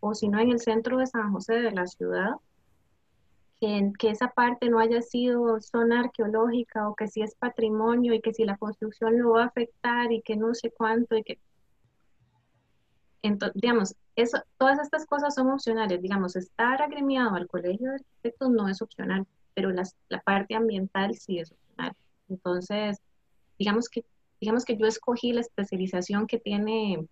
o 0.00 0.14
si 0.14 0.28
no 0.28 0.40
en 0.40 0.50
el 0.50 0.58
centro 0.58 0.98
de 0.98 1.06
San 1.06 1.32
José 1.32 1.54
de 1.54 1.70
la 1.70 1.86
ciudad, 1.86 2.32
que, 3.60 3.92
que 3.96 4.10
esa 4.10 4.30
parte 4.32 4.68
no 4.68 4.80
haya 4.80 5.00
sido 5.00 5.60
zona 5.60 6.00
arqueológica 6.00 6.88
o 6.88 6.96
que 6.96 7.06
si 7.06 7.22
es 7.22 7.36
patrimonio 7.36 8.14
y 8.14 8.20
que 8.20 8.34
si 8.34 8.44
la 8.44 8.56
construcción 8.56 9.16
lo 9.20 9.30
va 9.30 9.44
a 9.44 9.46
afectar 9.46 10.10
y 10.10 10.22
que 10.22 10.36
no 10.36 10.54
sé 10.54 10.72
cuánto 10.76 11.16
y 11.16 11.22
que... 11.22 11.38
Entonces, 13.24 13.60
digamos, 13.60 13.94
eso, 14.16 14.38
todas 14.58 14.78
estas 14.78 15.06
cosas 15.06 15.34
son 15.34 15.50
opcionales, 15.50 16.00
digamos, 16.00 16.36
estar 16.36 16.80
agremiado 16.80 17.34
al 17.34 17.48
colegio 17.48 17.88
de 17.88 17.96
arquitectos 17.96 18.50
no 18.50 18.68
es 18.68 18.80
opcional 18.80 19.26
pero 19.54 19.70
la 19.70 20.20
parte 20.22 20.54
ambiental 20.54 21.14
sí 21.14 21.38
es 21.38 21.52
opcional. 21.52 21.92
Entonces, 22.28 22.98
digamos 23.58 23.88
que, 23.88 24.04
digamos 24.40 24.64
que 24.64 24.76
yo 24.76 24.86
escogí 24.86 25.32
la 25.32 25.40
especialización 25.40 26.26
que 26.26 26.38
tiene 26.38 27.06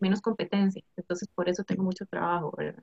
menos 0.00 0.20
competencia, 0.20 0.82
entonces 0.96 1.28
por 1.34 1.48
eso 1.48 1.62
tengo 1.62 1.84
mucho 1.84 2.04
trabajo, 2.04 2.52
¿verdad? 2.56 2.82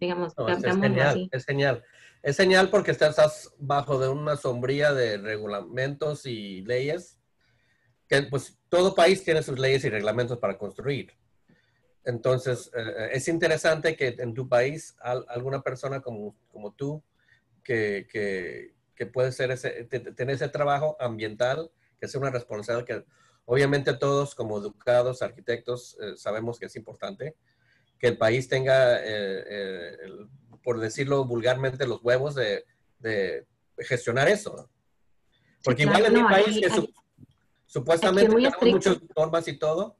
Digamos, 0.00 0.32
es, 0.48 0.76
genial, 0.76 1.28
es 1.30 1.44
genial. 1.44 1.84
Es 2.22 2.36
genial 2.38 2.70
porque 2.70 2.90
estás 2.90 3.54
bajo 3.58 3.98
de 3.98 4.08
una 4.08 4.36
sombría 4.36 4.94
de 4.94 5.18
regulamentos 5.18 6.24
y 6.24 6.62
leyes, 6.62 7.18
que 8.08 8.22
pues 8.22 8.58
todo 8.70 8.94
país 8.94 9.22
tiene 9.22 9.42
sus 9.42 9.58
leyes 9.58 9.84
y 9.84 9.90
reglamentos 9.90 10.38
para 10.38 10.56
construir. 10.56 11.12
Entonces, 12.04 12.70
eh, 12.74 13.10
es 13.12 13.28
interesante 13.28 13.96
que 13.96 14.16
en 14.18 14.34
tu 14.34 14.48
país 14.48 14.96
alguna 15.00 15.62
persona 15.62 16.00
como, 16.00 16.34
como 16.48 16.72
tú 16.72 17.02
que, 17.62 18.06
que, 18.96 19.06
puede 19.06 19.32
ser 19.32 19.50
ese, 19.50 19.84
tener 19.84 20.34
ese 20.34 20.48
trabajo 20.48 20.96
ambiental, 21.00 21.70
que 21.98 22.06
es 22.06 22.14
una 22.14 22.30
responsabilidad 22.30 22.86
que 22.86 23.04
obviamente 23.46 23.94
todos 23.94 24.34
como 24.34 24.58
educados, 24.58 25.22
arquitectos, 25.22 25.96
eh, 26.00 26.16
sabemos 26.16 26.58
que 26.58 26.66
es 26.66 26.76
importante, 26.76 27.34
que 27.98 28.08
el 28.08 28.18
país 28.18 28.48
tenga, 28.48 28.98
eh, 28.98 29.44
eh, 29.50 29.96
por 30.62 30.78
decirlo 30.80 31.24
vulgarmente, 31.24 31.86
los 31.86 32.02
huevos 32.02 32.34
de, 32.34 32.64
de 32.98 33.46
gestionar 33.78 34.28
eso. 34.28 34.70
Porque 35.64 35.82
igual 35.82 36.06
en 36.06 36.14
mi 36.14 36.22
país, 36.22 36.60
que 36.60 36.70
supuestamente 37.66 38.32
tenemos 38.34 38.62
muchas 38.62 38.98
normas 39.16 39.48
y 39.48 39.58
todo, 39.58 39.96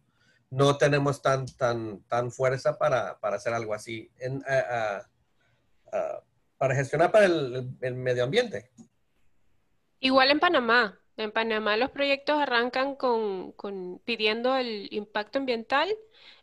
no 0.50 0.76
tenemos 0.76 1.23
tan, 1.23 1.47
tan, 1.47 2.02
tan 2.02 2.30
fuerza 2.30 2.76
para, 2.76 3.19
para 3.21 3.37
hacer 3.37 3.54
algo 3.54 3.73
así. 3.73 4.11
En, 4.19 4.42
para 6.61 6.75
gestionar 6.75 7.11
para 7.11 7.25
el, 7.25 7.95
medio 7.95 8.23
ambiente. 8.23 8.71
Igual 9.99 10.30
en 10.30 10.40
Panamá. 10.40 11.00
En 11.16 11.33
Panamá 11.33 11.78
los 11.78 11.90
proyectos 11.90 12.38
arrancan 12.38 12.97
con, 12.97 13.54
pidiendo 14.04 14.54
el 14.57 14.88
impacto 14.90 15.38
ambiental. 15.38 15.88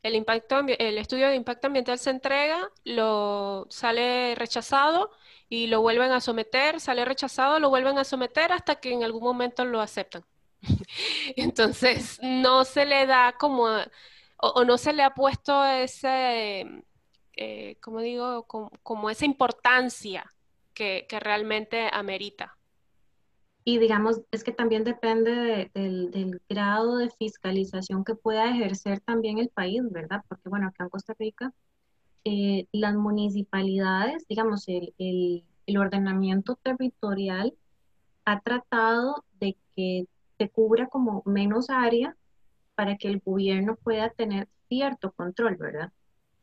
El, 0.01 0.15
impacto, 0.15 0.59
el 0.59 0.97
estudio 0.97 1.27
de 1.27 1.35
impacto 1.35 1.67
ambiental 1.67 1.99
se 1.99 2.09
entrega, 2.09 2.71
lo 2.83 3.67
sale 3.69 4.33
rechazado 4.33 5.11
y 5.49 5.67
lo 5.67 5.81
vuelven 5.81 6.11
a 6.11 6.19
someter, 6.19 6.79
sale 6.79 7.05
rechazado, 7.05 7.59
lo 7.59 7.69
vuelven 7.69 7.99
a 7.99 8.03
someter 8.03 8.51
hasta 8.51 8.75
que 8.75 8.91
en 8.91 9.03
algún 9.03 9.23
momento 9.23 9.65
lo 9.65 9.81
aceptan. 9.81 10.23
Entonces, 11.35 12.19
no 12.21 12.63
se 12.65 12.85
le 12.85 13.05
da 13.05 13.33
como, 13.37 13.67
o 14.37 14.63
no 14.63 14.77
se 14.77 14.93
le 14.93 15.03
ha 15.03 15.13
puesto 15.13 15.65
ese, 15.65 16.83
eh, 17.37 17.77
como 17.81 18.01
digo, 18.01 18.47
como, 18.81 19.09
esa 19.09 19.25
importancia 19.25 20.33
que, 20.73 21.05
realmente 21.19 21.87
amerita. 21.93 22.57
Y 23.63 23.79
digamos, 23.79 24.21
es 24.31 24.43
que 24.43 24.51
también 24.51 24.83
depende 24.83 25.69
del, 25.73 26.41
grado 26.49 26.97
de 26.97 27.11
fiscalización 27.11 28.03
que 28.03 28.15
pueda 28.15 28.49
ejercer 28.49 29.01
también 29.01 29.37
el 29.37 29.49
país, 29.49 29.81
¿verdad? 29.91 30.23
Porque 30.27 30.49
bueno, 30.49 30.67
acá 30.67 30.85
en 30.85 30.89
Costa 30.89 31.13
Rica, 31.19 31.53
eh, 32.23 32.65
las 32.71 32.95
municipalidades, 32.95 34.25
digamos, 34.27 34.67
el, 34.67 34.93
el, 34.97 35.77
ordenamiento 35.77 36.55
territorial 36.55 37.53
ha 38.25 38.39
tratado 38.39 39.25
de 39.39 39.57
que 39.75 40.07
se 40.37 40.49
cubra 40.49 40.87
como 40.87 41.23
menos 41.25 41.69
área 41.69 42.15
para 42.75 42.97
que 42.97 43.07
el 43.07 43.19
gobierno 43.19 43.75
pueda 43.75 44.09
tener 44.09 44.47
cierto 44.69 45.11
control, 45.11 45.55
¿verdad? 45.55 45.91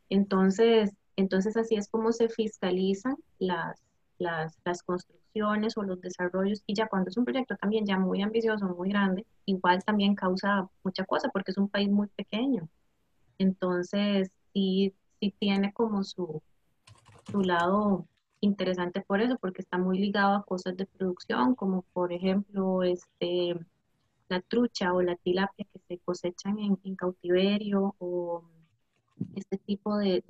Entonces, 0.08 0.92
entonces 1.16 1.56
así 1.56 1.76
es 1.76 1.88
como 1.88 2.12
se 2.12 2.28
fiscalizan 2.28 3.16
las, 3.38 3.80
las, 4.18 4.58
las, 4.64 4.82
construcciones 4.82 5.76
o 5.76 5.82
los 5.82 6.00
desarrollos 6.00 6.62
y 6.66 6.74
ya 6.74 6.88
cuando 6.88 7.10
es 7.10 7.16
un 7.16 7.24
proyecto 7.24 7.56
también 7.56 7.86
ya 7.86 7.98
muy 7.98 8.22
ambicioso, 8.22 8.66
muy 8.66 8.90
grande, 8.90 9.26
igual 9.46 9.82
también 9.84 10.14
causa 10.14 10.68
mucha 10.82 11.04
cosa 11.04 11.28
porque 11.32 11.52
es 11.52 11.58
un 11.58 11.68
país 11.68 11.88
muy 11.90 12.08
pequeño. 12.08 12.68
Entonces, 13.38 14.30
sí, 14.52 14.94
sí 15.20 15.34
tiene 15.38 15.72
como 15.72 16.04
su, 16.04 16.42
su 17.30 17.42
lado 17.42 18.06
interesante 18.40 19.00
por 19.00 19.20
eso, 19.20 19.36
porque 19.40 19.62
está 19.62 19.78
muy 19.78 19.98
ligado 19.98 20.36
a 20.36 20.44
cosas 20.44 20.76
de 20.76 20.86
producción, 20.86 21.54
como 21.54 21.82
por 21.92 22.12
ejemplo 22.12 22.82
este, 22.82 23.56
la 24.28 24.40
trucha 24.40 24.92
o 24.92 25.02
la 25.02 25.16
tilapia 25.16 25.66
que 25.72 25.78
se 25.80 25.98
cosechan 25.98 26.58
en, 26.58 26.96
cautiverio 26.96 27.94
o 27.98 28.44
este 29.34 29.58
tipo 29.58 29.96
de, 29.98 30.22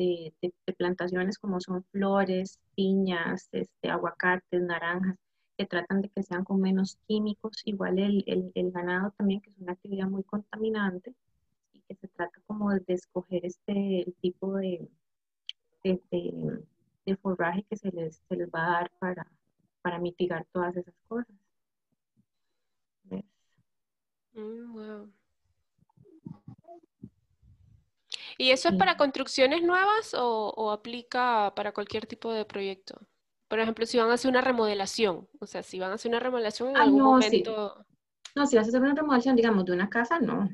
plantaciones 0.77 1.39
como 1.39 1.61
son 1.61 1.85
flores, 1.85 2.59
piñas, 2.75 3.49
este, 3.53 3.91
aguacates, 3.91 4.63
naranjas, 4.63 5.17
que 5.57 5.67
tratan 5.67 6.03
de 6.03 6.09
que 6.09 6.23
sean 6.23 6.45
con 6.45 6.61
menos 6.61 6.99
químicos, 7.07 7.63
igual 7.65 7.99
el, 7.99 8.53
ganado 8.73 9.13
también, 9.17 9.41
que 9.41 9.51
es 9.51 9.59
una 9.59 9.73
actividad 9.73 10.09
muy 10.09 10.25
contaminante, 10.25 11.15
y 11.73 11.81
que 11.83 11.95
se 11.95 12.09
trata 12.09 12.41
como 12.47 12.71
de, 12.73 12.83
escoger 12.89 13.47
este 13.47 14.13
tipo 14.21 14.55
de, 14.55 14.89
de, 15.85 17.17
forraje 17.23 17.63
que 17.65 17.77
se 17.77 17.91
les, 17.93 18.23
les 18.31 18.49
va 18.49 18.67
a 18.67 18.71
dar 18.71 18.91
para, 18.99 19.27
para 19.83 19.99
mitigar 19.99 20.47
todas 20.53 20.77
esas 20.77 20.95
cosas. 21.09 21.44
Mm, 24.35 25.05
¿Y 28.37 28.51
eso 28.51 28.69
es 28.69 28.75
para 28.75 28.97
construcciones 28.97 29.63
nuevas 29.63 30.15
o, 30.19 30.71
aplica 30.73 31.53
para 31.55 31.73
cualquier 31.73 32.07
tipo 32.07 32.33
de 32.33 32.45
proyecto? 32.45 33.01
Por 33.49 33.61
ejemplo, 33.61 33.87
si 33.87 33.99
van 33.99 34.11
a 34.11 34.15
hacer 34.15 34.31
una 34.31 34.41
remodelación, 34.41 35.29
o 35.39 35.47
sea, 35.47 35.63
si 35.63 35.79
van 35.79 35.93
a 35.93 35.95
hacer 35.95 36.11
una 36.11 36.21
remodelación 36.21 36.71
en 36.71 36.77
ah, 36.77 36.83
algún 36.83 37.03
momento... 37.03 37.85
No, 38.35 38.47
si 38.47 38.57
vas 38.57 38.67
a 38.67 38.69
hacer 38.69 38.81
una 38.81 38.95
remodelación, 38.95 39.37
digamos, 39.37 39.65
de 39.65 39.73
una 39.73 39.89
casa, 39.89 40.19
no. 40.19 40.49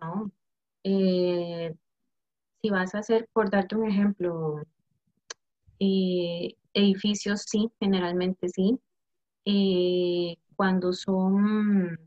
No. 0.00 0.32
Eh, 0.82 1.72
si 2.60 2.70
vas 2.70 2.94
a 2.94 2.98
hacer, 2.98 3.28
por 3.32 3.50
darte 3.50 3.76
un 3.76 3.88
ejemplo, 3.88 4.62
eh, 5.78 6.56
edificios, 6.74 7.42
sí, 7.46 7.70
generalmente 7.78 8.48
sí. 8.48 8.78
Eh, 9.44 10.36
cuando 10.56 10.92
son, 10.92 11.98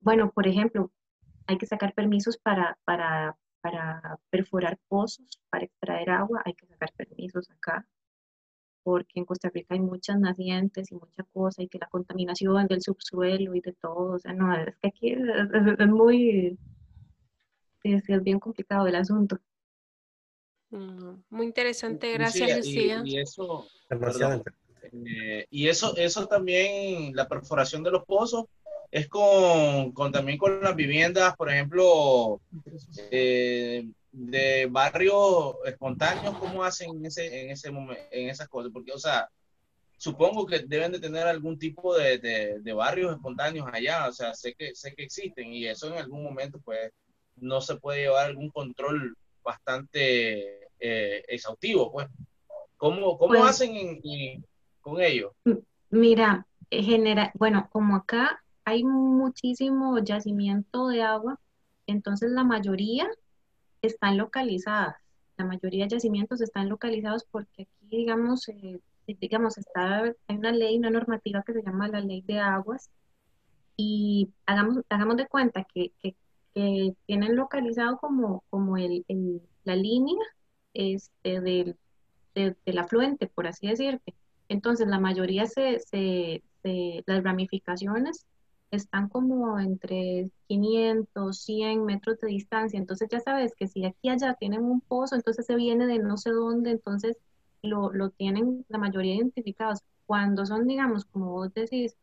bueno, 0.00 0.30
por 0.32 0.46
ejemplo, 0.46 0.90
hay 1.46 1.58
que 1.58 1.66
sacar 1.66 1.94
permisos 1.94 2.36
para, 2.38 2.78
para, 2.84 3.36
para 3.60 4.18
perforar 4.30 4.78
pozos, 4.88 5.40
para 5.50 5.64
extraer 5.64 6.10
agua, 6.10 6.42
hay 6.44 6.54
que 6.54 6.66
sacar 6.66 6.92
permisos 6.96 7.50
acá, 7.50 7.86
porque 8.82 9.18
en 9.18 9.24
Costa 9.24 9.50
Rica 9.52 9.74
hay 9.74 9.80
muchas 9.80 10.18
nacientes 10.18 10.90
y 10.90 10.94
mucha 10.94 11.22
cosa, 11.32 11.62
y 11.62 11.68
que 11.68 11.78
la 11.78 11.88
contaminación 11.88 12.66
del 12.66 12.82
subsuelo 12.82 13.54
y 13.54 13.60
de 13.60 13.72
todo, 13.72 14.14
o 14.14 14.18
sea, 14.18 14.32
no, 14.32 14.54
es 14.54 14.76
que 14.76 14.88
aquí 14.88 15.12
es, 15.12 15.88
muy, 15.88 16.58
es, 17.82 18.22
bien 18.22 18.38
complicado 18.38 18.86
el 18.86 18.94
asunto. 18.94 19.38
Muy 20.70 21.46
interesante, 21.46 22.12
gracias 22.12 22.58
Lucía. 22.58 23.02
Y, 23.04 23.18
eso, 23.18 23.66
eh, 24.92 25.46
y 25.50 25.68
eso, 25.68 25.96
eso 25.96 26.26
también, 26.26 27.16
la 27.16 27.26
perforación 27.26 27.82
de 27.82 27.90
los 27.90 28.04
pozos, 28.04 28.46
es 28.90 29.08
con, 29.08 29.92
con, 29.92 30.12
también 30.12 30.38
con 30.38 30.60
las 30.60 30.74
viviendas, 30.74 31.36
por 31.36 31.50
ejemplo, 31.50 32.40
eh, 33.10 33.86
de 34.12 34.66
barrios 34.70 35.56
espontáneos, 35.64 36.36
¿cómo 36.38 36.64
hacen 36.64 36.90
en 36.96 37.06
ese, 37.06 37.42
en 37.42 37.50
ese 37.50 37.70
momento, 37.70 38.02
en 38.10 38.30
esas 38.30 38.48
cosas? 38.48 38.72
Porque, 38.72 38.92
o 38.92 38.98
sea, 38.98 39.28
supongo 39.96 40.46
que 40.46 40.60
deben 40.60 40.92
de 40.92 41.00
tener 41.00 41.26
algún 41.26 41.58
tipo 41.58 41.96
de, 41.96 42.18
de, 42.18 42.72
barrios 42.72 43.12
espontáneos 43.14 43.68
allá, 43.70 44.08
o 44.08 44.12
sea, 44.12 44.32
sé 44.34 44.54
que, 44.54 44.74
sé 44.74 44.94
que 44.94 45.04
existen 45.04 45.52
y 45.52 45.66
eso 45.66 45.88
en 45.88 45.98
algún 45.98 46.22
momento, 46.22 46.58
pues, 46.64 46.90
no 47.36 47.60
se 47.60 47.76
puede 47.76 48.02
llevar 48.02 48.26
algún 48.26 48.48
control 48.50 49.16
bastante 49.42 50.68
eh, 50.80 51.24
exhaustivo, 51.28 51.92
pues. 51.92 52.08
¿Cómo, 52.76 53.18
cómo 53.18 53.34
pues 53.34 53.42
hacen 53.42 54.00
con 54.80 55.00
ellos? 55.00 55.32
Mira, 55.90 56.46
genera, 56.70 57.32
bueno, 57.34 57.68
como 57.72 57.96
acá 57.96 58.40
hay 58.68 58.84
muchísimo 58.84 59.98
yacimiento 59.98 60.88
de 60.88 61.02
agua, 61.02 61.40
entonces 61.86 62.30
la 62.30 62.44
mayoría 62.44 63.08
están 63.80 64.18
localizadas. 64.18 64.96
La 65.38 65.46
mayoría 65.46 65.84
de 65.84 65.90
yacimientos 65.92 66.42
están 66.42 66.68
localizados 66.68 67.24
porque 67.30 67.62
aquí, 67.62 67.96
digamos, 67.96 68.46
eh, 68.50 68.80
digamos, 69.06 69.56
está, 69.56 70.02
hay 70.26 70.36
una 70.36 70.52
ley, 70.52 70.76
una 70.78 70.90
normativa 70.90 71.42
que 71.44 71.54
se 71.54 71.62
llama 71.62 71.88
la 71.88 72.00
ley 72.00 72.20
de 72.22 72.40
aguas 72.40 72.90
y 73.76 74.28
hagamos, 74.44 74.84
hagamos 74.90 75.16
de 75.16 75.28
cuenta 75.28 75.64
que, 75.64 75.92
que, 76.02 76.14
tienen 77.06 77.36
localizado 77.36 77.98
como, 77.98 78.42
como 78.50 78.76
el, 78.76 79.04
la 79.62 79.76
línea 79.76 80.18
este, 80.74 81.40
del, 81.40 81.76
del 82.34 82.78
afluente, 82.78 83.28
por 83.28 83.46
así 83.46 83.68
decirte. 83.68 84.14
Entonces, 84.48 84.88
la 84.88 84.98
mayoría 84.98 85.46
se, 85.46 85.78
se, 85.78 86.42
las 87.06 87.22
ramificaciones 87.22 88.26
están 88.70 89.08
como 89.08 89.58
entre 89.58 90.30
500, 90.48 91.38
100 91.38 91.84
metros 91.84 92.18
de 92.20 92.28
distancia. 92.28 92.78
Entonces, 92.78 93.08
ya 93.10 93.20
sabes 93.20 93.54
que 93.54 93.68
si 93.68 93.84
aquí 93.84 94.08
allá 94.08 94.34
tienen 94.34 94.62
un 94.64 94.80
pozo, 94.80 95.16
entonces 95.16 95.46
se 95.46 95.56
viene 95.56 95.86
de 95.86 95.98
no 95.98 96.16
sé 96.16 96.30
dónde, 96.30 96.70
entonces 96.72 97.16
lo, 97.62 97.92
lo 97.92 98.10
tienen 98.10 98.64
la 98.68 98.78
mayoría 98.78 99.16
identificados. 99.16 99.80
Cuando 100.06 100.46
son, 100.46 100.66
digamos, 100.66 101.04
como 101.06 101.32
vos 101.32 101.52
decís, 101.54 101.96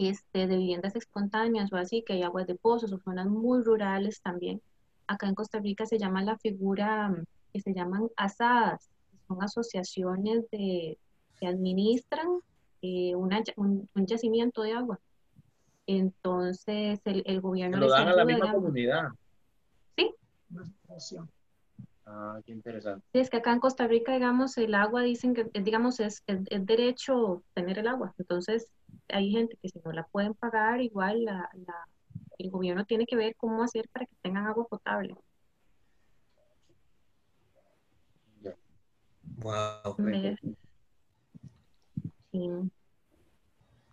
este, 0.00 0.46
de 0.46 0.56
viviendas 0.56 0.96
espontáneas 0.96 1.72
o 1.72 1.76
así, 1.76 2.02
que 2.02 2.14
hay 2.14 2.22
aguas 2.22 2.46
de 2.46 2.54
pozos 2.54 2.92
o 2.92 2.98
zonas 2.98 3.26
muy 3.26 3.62
rurales 3.62 4.22
también. 4.22 4.62
Acá 5.06 5.28
en 5.28 5.34
Costa 5.34 5.58
Rica 5.58 5.84
se 5.86 5.98
llama 5.98 6.22
la 6.22 6.38
figura 6.38 7.10
mm, 7.10 7.24
que 7.52 7.60
se 7.60 7.74
llaman 7.74 8.08
asadas, 8.16 8.88
son 9.28 9.42
asociaciones 9.42 10.48
de, 10.50 10.96
que 11.38 11.46
administran 11.46 12.28
eh, 12.82 13.14
un, 13.14 13.86
yacimiento 14.06 14.62
de 14.62 14.72
agua. 14.72 14.98
Entonces, 15.98 17.00
el, 17.04 17.24
el 17.26 17.40
gobierno... 17.40 17.78
lo 17.78 17.90
dan 17.90 18.06
a 18.06 18.14
la 18.14 18.24
misma 18.24 18.52
comunidad. 18.52 19.08
Sí. 19.96 20.14
Ah, 22.06 22.40
qué 22.46 22.52
interesante. 22.52 23.04
Sí, 23.12 23.18
es 23.18 23.28
que 23.28 23.38
acá 23.38 23.52
en 23.52 23.58
Costa 23.58 23.88
Rica, 23.88 24.12
digamos, 24.12 24.56
el 24.56 24.74
agua 24.74 25.02
dicen 25.02 25.34
que, 25.34 25.44
digamos, 25.60 25.98
es, 25.98 26.22
es, 26.28 26.44
derecho 26.64 27.42
tener 27.54 27.80
el 27.80 27.88
agua. 27.88 28.14
Entonces, 28.18 28.70
hay 29.08 29.32
gente 29.32 29.58
que 29.60 29.68
si 29.68 29.80
no 29.84 29.90
la 29.90 30.04
pueden 30.04 30.34
pagar, 30.34 30.80
igual 30.80 31.24
la, 31.24 31.50
la, 31.54 31.88
el 32.38 32.50
gobierno 32.50 32.84
tiene 32.84 33.04
que 33.04 33.16
ver 33.16 33.34
cómo 33.36 33.64
hacer 33.64 33.88
para 33.88 34.06
que 34.06 34.14
tengan 34.22 34.46
agua 34.46 34.66
potable. 34.68 35.16
Wow. 39.38 39.96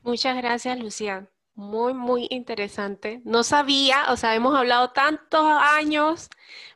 Muchas 0.04 0.38
gracias, 0.38 0.80
Lucía. 0.80 1.28
Muy, 1.58 1.96
muy 1.96 2.28
interesante. 2.30 3.20
No 3.26 3.42
sabía, 3.42 4.12
o 4.12 4.16
sea, 4.16 4.36
hemos 4.36 4.56
hablado 4.56 4.92
tantos 4.92 5.44
años, 5.44 6.30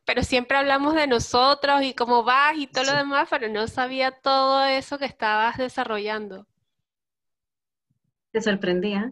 pero 0.05 0.23
siempre 0.23 0.57
hablamos 0.57 0.95
de 0.95 1.05
nosotros 1.05 1.83
y 1.83 1.93
cómo 1.93 2.23
vas 2.23 2.57
y 2.57 2.65
todo 2.65 2.85
lo 2.85 2.95
demás, 2.95 3.27
pero 3.29 3.47
no 3.47 3.67
sabía 3.67 4.09
todo 4.09 4.65
eso 4.65 4.97
que 4.97 5.05
estabas 5.05 5.57
desarrollando. 5.59 6.47
Te 8.31 8.41
sorprendía. 8.41 9.11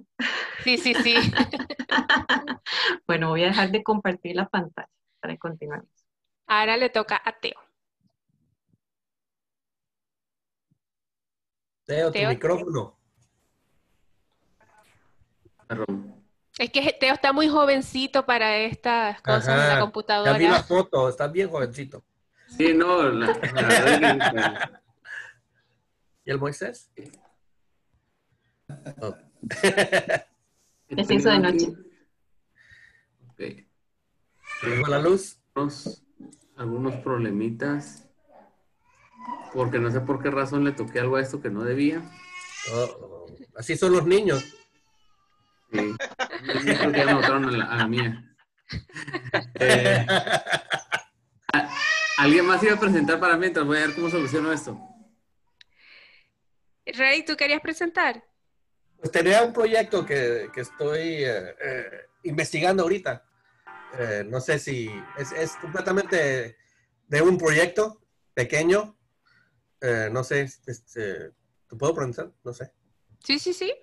Sí, 0.63 0.79
sí, 0.79 0.95
sí. 0.95 1.13
bueno, 3.05 3.29
voy 3.29 3.43
a 3.43 3.49
dejar 3.49 3.69
de 3.69 3.83
compartir 3.83 4.35
la 4.35 4.49
pantalla 4.49 4.89
para 5.19 5.38
continuar. 5.38 5.83
Ahora 6.47 6.77
le 6.77 6.89
toca 6.89 7.21
a 7.23 7.31
Teo. 7.39 7.59
Teo, 11.85 12.11
tu 12.11 12.19
micrófono. 12.21 12.99
Es 16.58 16.72
que 16.72 16.98
Teo 17.00 17.14
está 17.14 17.32
muy 17.32 17.48
jovencito 17.48 18.25
para 18.25 18.58
estas 18.58 19.22
cosas 19.22 19.62
de 19.62 19.75
la 19.75 19.79
computadora. 19.79 20.34
Ya 20.34 20.38
vi 20.38 20.48
la 20.48 20.64
foto, 20.64 21.08
está 21.08 21.27
bien 21.27 21.50
jovencito. 21.50 22.03
Sí, 22.48 22.74
no, 22.74 23.03
la, 23.03 23.32
¿Y 26.25 26.32
el 26.32 26.40
Moisés? 26.40 26.92
Oh. 29.01 29.16
De 30.90 31.40
noche. 31.40 31.68
Okay. 33.34 33.68
la 34.88 35.00
luz? 35.00 35.40
Algunos 36.55 36.96
problemitas. 36.98 38.08
Porque 39.53 39.79
no 39.79 39.90
sé 39.90 40.01
por 40.01 40.22
qué 40.22 40.29
razón 40.29 40.66
le 40.66 40.72
toqué 40.74 41.00
algo 41.00 41.16
a 41.16 41.22
esto 41.22 41.42
que 41.42 41.50
no 41.50 41.64
debía. 41.64 42.03
Oh, 42.74 43.25
así 43.55 43.75
son 43.75 43.94
los 43.94 44.05
niños. 44.05 44.58
Sí. 45.72 45.96
creo 46.64 46.92
que 46.92 46.98
ya 46.98 47.16
me 47.16 47.25
a 47.25 47.40
la, 47.51 47.66
a 47.66 47.77
la 47.77 47.88
mía. 47.88 48.25
Eh, 49.60 50.05
¿Alguien 52.18 52.46
más 52.46 52.62
iba 52.64 52.74
a 52.74 52.79
presentar 52.79 53.20
para 53.20 53.38
mientras 53.38 53.66
voy 53.66 53.77
a 53.77 53.88
ver 53.88 53.96
cómo 53.96 54.10
soluciono 54.10 54.51
esto? 54.51 54.79
Rey, 56.86 57.24
¿tú 57.24 57.36
querías 57.36 57.62
presentar? 57.62 58.24
Pues 58.98 59.12
tenía 59.12 59.44
un 59.44 59.53
proyecto 59.53 60.05
que, 60.05 60.50
que 60.53 60.62
estoy 60.62 61.24
eh, 61.24 61.55
eh, 61.62 62.05
investigando 62.24 62.84
ahorita. 62.84 63.25
no 64.25 64.42
sé 64.42 64.60
si 64.60 64.90
es, 65.18 65.32
es, 65.32 65.55
completamente 65.55 66.58
de 67.08 67.22
un 67.22 67.38
proyecto 67.38 68.01
pequeño. 68.34 68.98
no 70.12 70.24
sé, 70.24 70.42
este, 70.42 71.32
¿te 71.68 71.75
puedo 71.77 71.96
presentar? 71.96 72.32
No 72.44 72.53
sé. 72.53 72.72
Sí, 73.24 73.40
sí, 73.40 73.53
sí. 73.53 73.74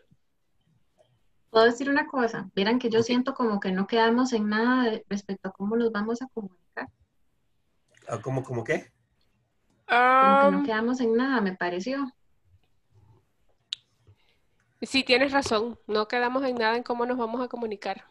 Puedo 1.51 1.65
decir 1.65 1.89
una 1.89 2.07
cosa, 2.07 2.51
vieran 2.55 2.79
que 2.79 2.91
yo 2.91 3.03
siento 3.03 3.35
como 3.35 3.61
que 3.61 3.73
no 3.73 3.87
quedamos 3.87 4.33
en 4.33 4.49
nada 4.49 5.01
respecto 5.09 5.49
a 5.49 5.53
cómo 5.53 5.77
los 5.77 5.93
vamos 5.93 6.21
a 6.23 6.29
comunicar. 6.29 6.89
¿Cómo, 8.23 8.43
cómo 8.43 8.65
qué? 8.65 8.93
Como 9.87 10.41
que 10.41 10.51
no 10.51 10.63
quedamos 10.65 11.01
en 11.01 11.17
nada, 11.17 11.41
me 11.41 11.55
pareció. 11.55 12.13
Sí, 14.83 15.05
tienes 15.05 15.33
razón, 15.33 15.79
no 15.87 16.07
quedamos 16.07 16.45
en 16.45 16.57
nada 16.57 16.77
en 16.77 16.83
cómo 16.83 17.07
nos 17.07 17.17
vamos 17.17 17.41
a 17.41 17.49
comunicar. 17.49 18.05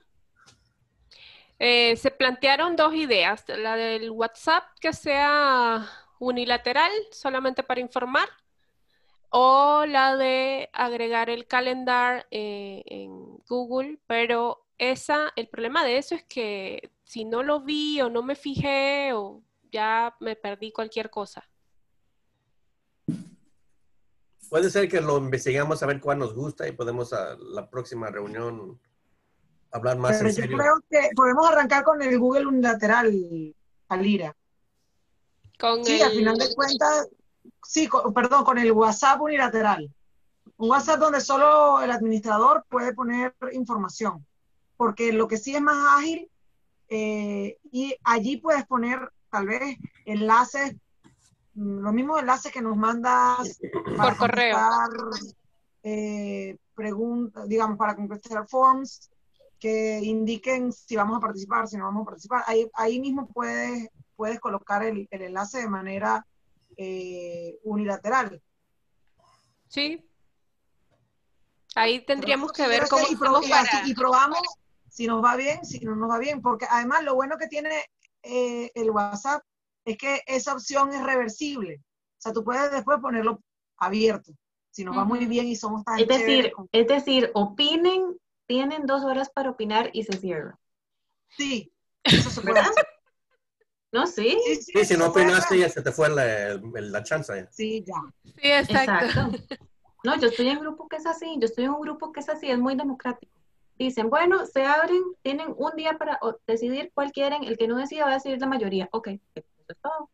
Eh, 1.59 1.95
se 1.95 2.11
plantearon 2.11 2.75
dos 2.75 2.93
ideas, 2.93 3.45
la 3.47 3.75
del 3.75 4.09
WhatsApp 4.09 4.63
que 4.81 4.91
sea 4.91 5.85
unilateral, 6.19 6.91
solamente 7.11 7.63
para 7.63 7.79
informar, 7.81 8.27
o 9.37 9.85
la 9.85 10.15
de 10.15 10.69
agregar 10.71 11.29
el 11.29 11.45
calendar 11.45 12.25
eh, 12.31 12.83
en 12.85 13.37
Google, 13.49 13.99
pero 14.07 14.65
esa, 14.77 15.33
el 15.35 15.49
problema 15.49 15.83
de 15.83 15.97
eso 15.97 16.15
es 16.15 16.23
que 16.23 16.89
si 17.03 17.25
no 17.25 17.43
lo 17.43 17.59
vi 17.59 17.99
o 17.99 18.09
no 18.09 18.23
me 18.23 18.35
fijé 18.35 19.11
o 19.11 19.43
ya 19.73 20.15
me 20.21 20.37
perdí 20.37 20.71
cualquier 20.71 21.09
cosa. 21.09 21.43
Puede 24.49 24.69
ser 24.69 24.87
que 24.87 25.01
lo 25.01 25.17
investigamos 25.17 25.83
a 25.83 25.87
ver 25.87 25.99
cuál 25.99 26.19
nos 26.19 26.33
gusta 26.33 26.65
y 26.65 26.71
podemos 26.71 27.11
a 27.11 27.35
la 27.35 27.69
próxima 27.69 28.09
reunión 28.09 28.79
hablar 29.69 29.97
más 29.97 30.21
en 30.21 30.31
serio. 30.31 30.51
Yo 30.51 30.57
creo 30.57 30.75
que 30.89 31.09
podemos 31.13 31.45
arrancar 31.45 31.83
con 31.83 32.01
el 32.01 32.17
Google 32.17 32.45
unilateral, 32.45 33.53
Alira. 33.89 34.33
Con 35.59 35.83
sí, 35.83 36.01
al 36.01 36.11
final 36.11 36.37
de 36.37 36.55
cuentas, 36.55 37.09
sí, 37.67 37.89
perdón, 38.13 38.43
con 38.43 38.57
el 38.57 38.71
WhatsApp 38.71 39.21
unilateral. 39.21 39.91
Un 40.57 40.69
WhatsApp 40.69 40.99
donde 40.99 41.21
solo 41.21 41.81
el 41.81 41.91
administrador 41.91 42.65
puede 42.69 42.93
poner 42.93 43.35
información, 43.51 44.25
porque 44.77 45.11
lo 45.11 45.27
que 45.27 45.37
sí 45.37 45.55
es 45.55 45.61
más 45.61 45.99
ágil 45.99 46.29
eh, 46.87 47.57
y 47.71 47.95
allí 48.03 48.37
puedes 48.37 48.65
poner 48.65 49.11
tal 49.29 49.47
vez 49.47 49.77
enlaces, 50.05 50.75
mm, 51.55 51.79
los 51.79 51.93
mismos 51.93 52.19
enlaces 52.19 52.51
que 52.51 52.61
nos 52.61 52.77
mandas 52.77 53.59
por 53.97 54.17
correo. 54.17 54.57
Eh, 55.83 56.57
preguntas, 56.73 57.47
digamos, 57.47 57.77
para 57.77 57.95
contestar 57.95 58.47
forms 58.47 59.09
que 59.59 59.99
indiquen 60.01 60.71
si 60.71 60.95
vamos 60.95 61.17
a 61.17 61.21
participar, 61.21 61.67
si 61.67 61.77
no 61.77 61.85
vamos 61.85 62.03
a 62.03 62.05
participar. 62.05 62.43
Ahí, 62.47 62.69
ahí 62.73 62.99
mismo 62.99 63.27
puedes, 63.27 63.89
puedes 64.15 64.39
colocar 64.39 64.83
el, 64.83 65.07
el 65.11 65.21
enlace 65.21 65.59
de 65.59 65.69
manera 65.69 66.25
eh, 66.77 67.57
unilateral. 67.63 68.41
Sí. 69.67 70.05
Ahí 71.75 72.05
tendríamos 72.05 72.51
que 72.51 72.67
ver 72.67 72.87
cómo 72.89 73.05
y, 73.09 73.15
probamos 73.93 74.41
si 74.89 75.07
nos 75.07 75.21
va 75.21 75.35
bien, 75.35 75.65
si 75.65 75.79
no 75.79 75.95
nos 75.95 76.09
va 76.09 76.17
bien, 76.19 76.41
porque 76.41 76.65
además 76.69 77.03
lo 77.03 77.15
bueno 77.15 77.37
que 77.37 77.47
tiene 77.47 77.83
eh, 78.23 78.71
el 78.75 78.91
WhatsApp 78.91 79.43
es 79.83 79.97
que 79.97 80.21
esa 80.25 80.53
opción 80.53 80.93
es 80.93 81.03
reversible. 81.03 81.81
O 82.17 82.21
sea, 82.21 82.31
tú 82.31 82.45
puedes 82.45 82.71
después 82.71 82.99
ponerlo 83.01 83.41
abierto, 83.77 84.31
si 84.71 84.85
nos 84.85 84.97
va 84.97 85.03
muy 85.03 85.25
bien 85.25 85.47
y 85.47 85.55
somos 85.57 85.83
tan 85.83 85.99
Es 85.99 86.07
decir, 86.07 86.53
es 86.71 86.87
decir, 86.87 87.29
opinen, 87.33 88.17
tienen 88.47 88.85
dos 88.85 89.03
horas 89.03 89.29
para 89.29 89.49
opinar 89.49 89.89
y 89.91 90.03
se 90.03 90.17
cierra. 90.17 90.57
Sí, 91.27 91.73
eso 92.03 92.29
se 92.29 92.41
puede 92.41 92.61
hacer. 92.61 92.87
¿No? 93.95 94.05
Sí. 94.07 94.37
Sí, 94.61 94.83
si 94.83 94.97
no 94.97 95.07
opinaste 95.07 95.57
ya 95.57 95.69
se 95.69 95.81
te 95.81 95.89
fue 95.89 96.09
la, 96.09 96.59
la 96.81 97.01
chance. 97.03 97.47
Sí, 97.49 97.81
ya. 97.87 97.95
Sí, 98.25 98.51
exacto. 98.51 99.31
No, 100.03 100.19
yo 100.19 100.27
estoy 100.27 100.49
en 100.49 100.57
un 100.57 100.63
grupo 100.65 100.89
que 100.89 100.97
es 100.97 101.05
así, 101.05 101.37
yo 101.39 101.45
estoy 101.45 101.63
en 101.63 101.71
un 101.71 101.79
grupo 101.81 102.11
que 102.11 102.19
es 102.19 102.27
así, 102.27 102.51
es 102.51 102.59
muy 102.59 102.75
democrático. 102.75 103.31
dicen, 103.79 104.09
bueno, 104.09 104.45
se 104.45 104.65
abren, 104.65 105.01
tienen 105.21 105.53
un 105.57 105.71
día 105.77 105.97
para 105.97 106.19
decidir 106.45 106.91
cuál 106.93 107.13
quieren, 107.13 107.45
el 107.45 107.57
que 107.57 107.69
no 107.69 107.77
decida 107.77 108.03
va 108.03 108.11
a 108.11 108.15
decidir 108.15 108.39
la 108.41 108.47
mayoría. 108.47 108.89
Ok, 108.91 109.07
eso 109.33 109.47
es 109.69 109.77
todo. 109.81 110.09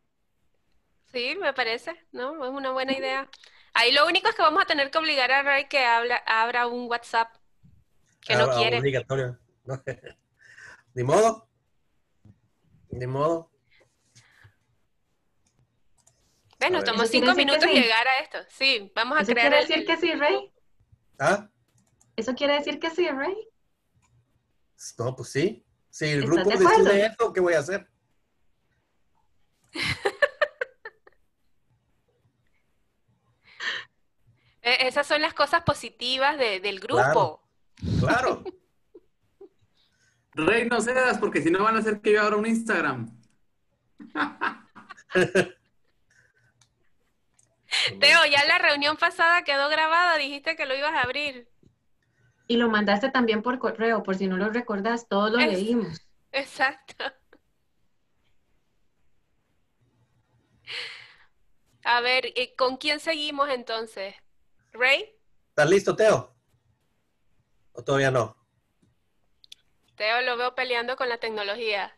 Sí, 1.12 1.36
me 1.42 1.52
parece, 1.54 1.96
¿no? 2.12 2.46
Es 2.46 2.52
una 2.52 2.72
buena 2.72 2.94
idea. 2.94 3.30
Ahí 3.74 3.92
lo 3.92 4.06
único 4.08 4.30
es 4.30 4.36
que 4.36 4.44
vamos 4.44 4.62
a 4.62 4.68
tener 4.68 4.92
que 4.92 4.98
obligar 5.00 5.32
a 5.32 5.42
Ray 5.42 5.68
que 5.68 5.80
habla, 5.84 6.18
abra 6.28 6.68
un 6.68 6.88
WhatsApp 6.88 7.30
que 8.22 8.36
no 8.36 8.46
Ah, 8.46 8.56
quiere. 8.58 8.78
Obligatorio. 8.78 9.40
¿no? 9.66 9.82
Ni 10.94 11.04
modo. 11.04 11.48
Ni 12.92 13.08
modo. 13.08 13.51
Ver. 16.70 16.84
tomó 16.84 17.06
cinco 17.06 17.34
minutos 17.36 17.64
sí. 17.64 17.74
llegar 17.74 18.08
a 18.08 18.20
esto. 18.20 18.38
Sí, 18.50 18.92
vamos 18.96 19.18
a 19.18 19.22
¿Eso 19.22 19.32
crear 19.32 19.50
quiere 19.50 19.62
el- 19.64 19.68
decir 19.68 19.86
que 19.86 19.98
sí, 19.98 20.14
Rey? 20.14 20.54
¿Ah? 21.20 21.50
¿Eso 22.16 22.34
quiere 22.36 22.54
decir 22.54 22.80
que 22.80 22.90
sí, 22.92 23.10
Rey? 23.10 23.36
No, 24.98 25.16
pues 25.16 25.30
sí. 25.30 25.66
Si 25.90 26.06
el 26.06 26.24
¿Estás 26.24 26.30
grupo 26.46 26.50
de 26.50 26.58
decide 26.58 27.06
eso, 27.06 27.34
¿qué 27.34 27.40
voy 27.40 27.54
a 27.54 27.60
hacer? 27.60 27.88
Eh, 34.64 34.88
Esas 34.88 35.08
son 35.08 35.22
las 35.22 35.34
cosas 35.34 35.64
positivas 35.64 36.38
de- 36.38 36.60
del 36.60 36.80
Claro. 36.80 37.10
grupo. 37.10 37.50
Claro. 38.00 38.44
Rey, 40.34 40.68
no 40.70 40.80
cedas, 40.82 41.18
porque 41.18 41.42
si 41.42 41.50
no 41.52 41.64
van 41.64 41.76
a 41.76 41.80
hacer 41.80 42.00
que 42.02 42.14
yo 42.14 42.22
abra 42.22 42.38
un 42.38 42.46
Instagram. 42.46 43.10
Teo, 48.00 48.26
ya 48.26 48.44
la 48.46 48.58
reunión 48.60 48.98
pasada 48.98 49.44
quedó 49.44 49.70
grabada, 49.70 50.18
dijiste 50.18 50.56
que 50.56 50.66
lo 50.66 50.76
ibas 50.76 50.94
a 50.94 51.02
abrir. 51.02 51.48
Y 52.48 52.58
lo 52.58 52.70
mandaste 52.70 53.10
también 53.10 53.42
por 53.42 53.60
correo, 53.60 54.04
por 54.04 54.16
si 54.16 54.28
no 54.28 54.38
lo 54.38 54.50
recordás, 54.50 55.08
todos 55.08 55.32
lo 55.32 55.40
Es- 55.40 55.54
leímos. 55.54 56.06
Exacto. 56.32 57.06
A 61.84 62.02
ver, 62.02 62.26
¿y 62.36 62.56
¿con 62.56 62.78
quién 62.78 63.00
seguimos 63.00 63.50
entonces? 63.50 64.16
¿Ray? 64.72 65.16
¿Estás 65.50 65.70
listo, 65.70 65.96
Teo? 65.96 66.34
¿O 67.74 67.84
todavía 67.84 68.12
no? 68.12 68.36
Teo 69.96 70.22
lo 70.22 70.36
veo 70.38 70.54
peleando 70.56 70.96
con 70.96 71.08
la 71.10 71.18
tecnología. 71.20 71.96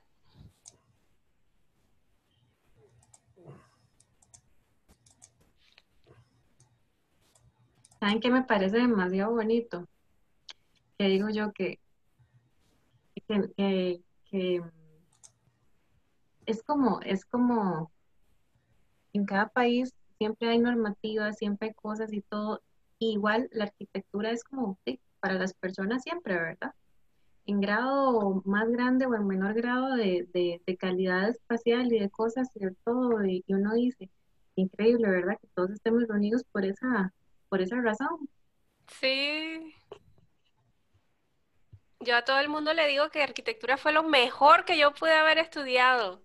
¿Saben 8.03 8.19
qué 8.19 8.29
me 8.29 8.43
parece 8.43 8.79
demasiado 8.79 9.31
bonito? 9.31 9.87
Que 10.97 11.05
digo 11.07 11.29
yo 11.29 11.53
que, 11.53 11.79
que, 13.25 14.61
es 16.45 16.63
como, 16.63 16.99
es 16.99 17.23
como 17.23 17.93
en 19.13 19.23
cada 19.25 19.47
país 19.47 19.93
siempre 20.17 20.49
hay 20.49 20.59
normativas, 20.59 21.37
siempre 21.37 21.69
hay 21.69 21.73
cosas 21.75 22.11
y 22.11 22.19
todo. 22.19 22.61
igual 22.99 23.47
la 23.53 23.63
arquitectura 23.63 24.31
es 24.31 24.43
como 24.43 24.77
para 25.21 25.35
las 25.35 25.53
personas 25.53 26.03
siempre, 26.03 26.35
¿verdad? 26.35 26.73
En 27.45 27.61
grado 27.61 28.41
más 28.43 28.69
grande 28.69 29.05
o 29.05 29.15
en 29.15 29.25
menor 29.27 29.53
grado 29.53 29.95
de, 29.95 30.27
de- 30.33 30.61
calidad 30.75 31.29
espacial 31.29 31.93
y 31.93 31.99
de 31.99 32.09
cosas 32.09 32.49
todo. 32.83 33.23
Y, 33.25 33.45
y 33.47 33.53
uno 33.53 33.73
dice, 33.75 34.09
increíble, 34.55 35.09
¿verdad? 35.09 35.37
Que 35.39 35.47
todos 35.55 35.71
estemos 35.71 36.05
reunidos 36.05 36.43
por 36.51 36.65
esa, 36.65 37.13
por 37.53 37.61
esa 37.61 37.79
razón. 37.79 38.27
Sí. 38.99 39.75
Yo 41.99 42.15
a 42.15 42.25
todo 42.25 42.39
el 42.39 42.49
mundo 42.49 42.73
le 42.73 42.87
digo 42.87 43.11
que 43.11 43.21
arquitectura 43.21 43.77
fue 43.77 43.93
lo 43.93 44.01
mejor 44.01 44.65
que 44.65 44.75
yo 44.75 44.91
pude 44.95 45.11
haber 45.11 45.37
estudiado. 45.37 46.23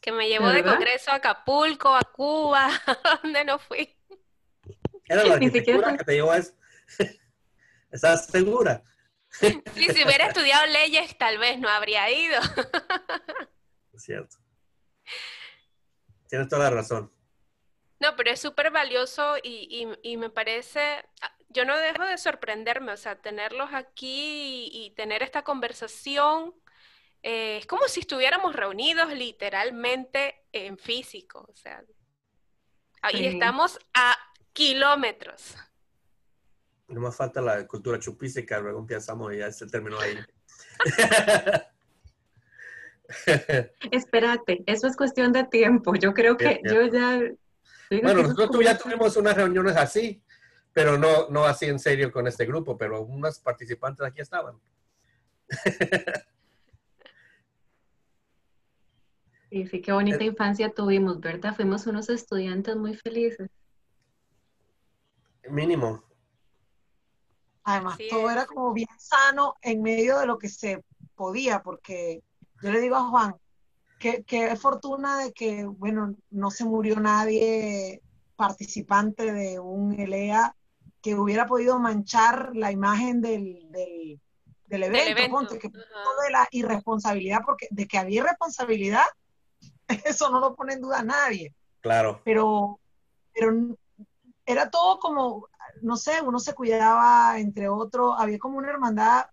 Que 0.00 0.12
me 0.12 0.28
llevó 0.28 0.50
de 0.50 0.62
congreso 0.62 1.10
a 1.10 1.16
Acapulco, 1.16 1.92
a 1.96 2.02
Cuba, 2.02 2.68
a 2.86 3.20
donde 3.24 3.44
no 3.44 3.58
fui. 3.58 3.92
Era 5.06 5.24
la 5.24 5.34
arquitectura 5.34 5.96
que 5.96 6.04
te 6.04 6.12
llevó 6.12 6.30
a 6.30 6.36
eso. 6.36 6.52
¿Estás 7.90 8.26
segura? 8.26 8.84
Sí, 9.74 9.88
si 9.88 10.04
hubiera 10.04 10.28
estudiado 10.28 10.64
leyes, 10.66 11.18
tal 11.18 11.38
vez 11.38 11.58
no 11.58 11.68
habría 11.68 12.08
ido. 12.08 12.38
Es 13.94 14.04
cierto. 14.04 14.36
Tienes 16.28 16.46
toda 16.46 16.70
la 16.70 16.76
razón. 16.76 17.10
No, 18.02 18.16
pero 18.16 18.30
es 18.32 18.40
súper 18.40 18.70
valioso 18.72 19.36
y, 19.42 19.68
y- 20.02 20.12
y 20.12 20.16
me 20.16 20.28
parece, 20.28 20.80
ah, 21.20 21.32
yo 21.50 21.64
no 21.64 21.78
dejo 21.78 22.04
de 22.04 22.18
sorprenderme, 22.18 22.90
o 22.92 22.96
sea, 22.96 23.14
tenerlos 23.20 23.68
aquí 23.72 24.68
y, 24.72 24.86
y 24.86 24.90
tener 24.96 25.22
esta 25.22 25.42
conversación, 25.44 26.52
eh, 27.22 27.58
es 27.58 27.66
como 27.66 27.86
si 27.86 28.00
estuviéramos 28.00 28.56
reunidos 28.56 29.12
literalmente 29.12 30.34
en 30.50 30.78
físico, 30.78 31.46
o 31.48 31.54
sea, 31.54 31.84
ahí 33.02 33.18
Sí. 33.18 33.26
estamos 33.26 33.78
a 33.94 34.16
kilómetros. 34.52 35.54
No 36.88 37.00
más 37.00 37.16
falta 37.16 37.40
la 37.40 37.64
cultura 37.68 38.00
chupística, 38.00 38.58
luego 38.58 38.80
empezamos 38.80 39.32
y 39.32 39.38
ya 39.38 39.52
se 39.52 39.66
terminó 39.68 39.98
ahí. 40.00 40.18
Espérate, 43.90 44.62
eso 44.66 44.86
es 44.88 44.96
cuestión 44.96 45.32
de 45.32 45.44
tiempo. 45.44 45.94
Yo 45.94 46.12
creo 46.14 46.36
que 46.36 46.60
yo 46.64 46.82
ya... 46.86 47.20
bueno, 48.00 48.22
nosotros 48.22 48.64
ya 48.64 48.78
tuvimos 48.78 49.16
unas 49.16 49.36
reuniones 49.36 49.76
así, 49.76 50.22
pero 50.72 50.96
no, 50.96 51.28
no 51.28 51.44
así 51.44 51.66
en 51.66 51.78
serio 51.78 52.10
con 52.10 52.26
este 52.26 52.46
grupo, 52.46 52.78
pero 52.78 53.02
unos 53.02 53.38
participantes 53.40 54.06
aquí 54.06 54.20
estaban. 54.20 54.58
Sí, 59.50 59.66
sí, 59.66 59.82
qué 59.82 59.92
bonita 59.92 60.24
infancia 60.24 60.72
tuvimos, 60.72 61.20
¿verdad? 61.20 61.54
Fuimos 61.54 61.86
unos 61.86 62.08
estudiantes 62.08 62.74
muy 62.74 62.94
felices. 62.96 63.50
Mínimo. 65.50 66.02
Además, 67.64 67.98
todo 68.08 68.30
era 68.30 68.46
como 68.46 68.72
bien 68.72 68.88
sano 68.98 69.56
en 69.60 69.82
medio 69.82 70.18
de 70.18 70.26
lo 70.26 70.38
que 70.38 70.48
se 70.48 70.82
podía, 71.14 71.62
porque 71.62 72.22
yo 72.62 72.72
le 72.72 72.80
digo 72.80 72.96
a 72.96 73.08
Juan, 73.08 73.34
qué, 74.02 74.24
qué 74.24 74.56
fortuna 74.56 75.20
de 75.20 75.32
que, 75.32 75.64
bueno, 75.64 76.16
no 76.30 76.50
se 76.50 76.64
murió 76.64 76.98
nadie 76.98 78.02
participante 78.34 79.32
de 79.32 79.60
un 79.60 79.92
ELEA 79.98 80.56
que 81.00 81.14
hubiera 81.14 81.46
podido 81.46 81.78
manchar 81.78 82.50
la 82.54 82.72
imagen 82.72 83.20
del, 83.20 83.70
del, 83.70 84.20
del 84.66 84.82
evento, 84.82 85.10
evento, 85.10 85.30
ponte, 85.30 85.58
que 85.60 85.68
ajá. 85.68 86.22
de 86.24 86.30
la 86.32 86.48
irresponsabilidad, 86.50 87.42
porque 87.46 87.68
de 87.70 87.86
que 87.86 87.98
había 87.98 88.22
irresponsabilidad, 88.22 89.04
eso 90.04 90.30
no 90.30 90.40
lo 90.40 90.56
pone 90.56 90.74
en 90.74 90.80
duda 90.80 91.02
nadie 91.04 91.54
Claro. 91.80 92.20
pero, 92.24 92.80
pero 93.32 93.76
era 94.46 94.68
todo 94.68 94.98
como, 94.98 95.46
no 95.82 95.96
sé, 95.96 96.20
uno 96.22 96.40
se 96.40 96.54
cuidaba 96.54 97.38
entre 97.38 97.68
otros, 97.68 98.14
había 98.18 98.38
como 98.38 98.58
una 98.58 98.70
hermandad 98.70 99.26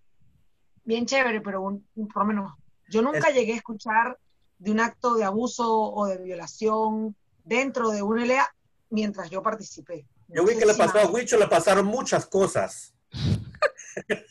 bien 0.84 1.08
chévere, 1.08 1.42
pero 1.42 1.62
un- 1.62 1.88
por 2.14 2.24
lo 2.24 2.26
menos 2.26 2.54
yo 2.88 3.02
nunca 3.02 3.30
llegué 3.32 3.54
a 3.54 3.58
escuchar 3.58 4.18
de 4.60 4.72
un 4.72 4.80
acto 4.80 5.16
de 5.16 5.24
abuso 5.24 5.68
o 5.74 6.06
de 6.06 6.18
violación 6.18 7.16
dentro 7.44 7.90
de 7.90 8.02
un 8.04 8.20
ELEA 8.20 8.48
mientras 8.90 9.30
yo 9.30 9.42
participé. 9.42 10.06
Yo 10.28 10.46
vi 10.46 10.58
que 10.58 10.66
le 10.66 10.76
pasó 10.76 11.00
a. 11.00 11.08
Huicho, 11.08 11.38
le 11.38 11.48
pasaron 11.48 11.86
muchas 11.88 12.26
cosas. 12.28 12.94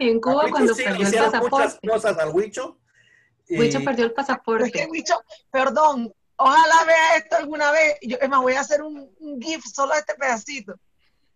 En 0.00 0.18
A 0.18 0.20
Cuba 0.20 0.42
Huicho 0.44 0.50
cuando 0.52 0.74
sí 0.74 0.82
le 0.82 0.88
perdió 0.88 1.02
el 1.02 1.08
hicieron 1.08 1.28
muchas 1.30 1.50
pasaporte. 1.50 1.88
cosas 1.88 2.18
al 2.18 2.30
Huicho. 2.34 2.78
y- 3.48 3.58
Huicho 3.58 3.78
perdió 3.84 4.04
el 4.04 4.12
Pero 4.12 4.20
es 4.22 4.26
que 4.26 4.34
pasaporte. 4.34 4.88
Wicho, 4.90 5.14
perdón, 5.50 6.12
ojalá 6.36 6.84
vea 6.84 7.16
esto 7.16 7.36
alguna 7.36 7.70
vez. 7.70 7.96
Yo, 8.02 8.18
es 8.20 8.28
más, 8.28 8.42
voy 8.42 8.52
a 8.54 8.60
hacer 8.60 8.82
un, 8.82 9.10
un 9.20 9.40
GIF 9.40 9.64
solo 9.64 9.94
de 9.94 10.00
este 10.00 10.14
pedacito. 10.14 10.74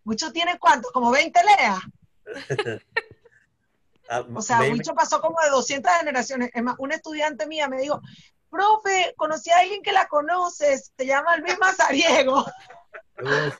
Wicho 0.04 0.30
tiene 0.32 0.58
cuánto, 0.58 0.90
como 0.92 1.10
20 1.10 1.40
leas. 1.44 1.80
ah, 4.12 4.26
O 4.34 4.42
sea, 4.42 4.60
Wicho 4.60 4.94
pasó 4.94 5.20
como 5.20 5.36
de 5.42 5.50
200 5.50 5.92
generaciones. 5.98 6.50
Es 6.54 6.62
más, 6.62 6.76
una 6.78 6.94
estudiante 6.96 7.46
mía 7.46 7.68
me 7.68 7.80
dijo, 7.80 8.00
profe, 8.50 9.14
conocí 9.16 9.50
a 9.50 9.58
alguien 9.60 9.82
que 9.82 9.92
la 9.92 10.06
conoce, 10.08 10.78
se 10.78 11.06
llama 11.06 11.36
Luis 11.38 11.58
Mazariego. 11.58 12.44
Uf, 13.22 13.58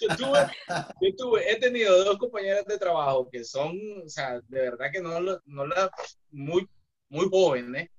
Yo 0.00 0.16
tuve, 0.16 0.46
yo 1.00 1.16
tuve, 1.16 1.52
he 1.52 1.56
tenido 1.58 2.04
dos 2.04 2.16
compañeras 2.18 2.64
de 2.66 2.78
trabajo 2.78 3.28
que 3.30 3.44
son, 3.44 3.78
o 4.04 4.08
sea, 4.08 4.40
de 4.48 4.60
verdad 4.60 4.86
que 4.92 5.00
no, 5.02 5.20
lo- 5.20 5.42
no 5.44 5.66
la, 5.66 5.90
muy, 6.30 6.66
muy 7.08 7.28
jóvenes. 7.28 7.90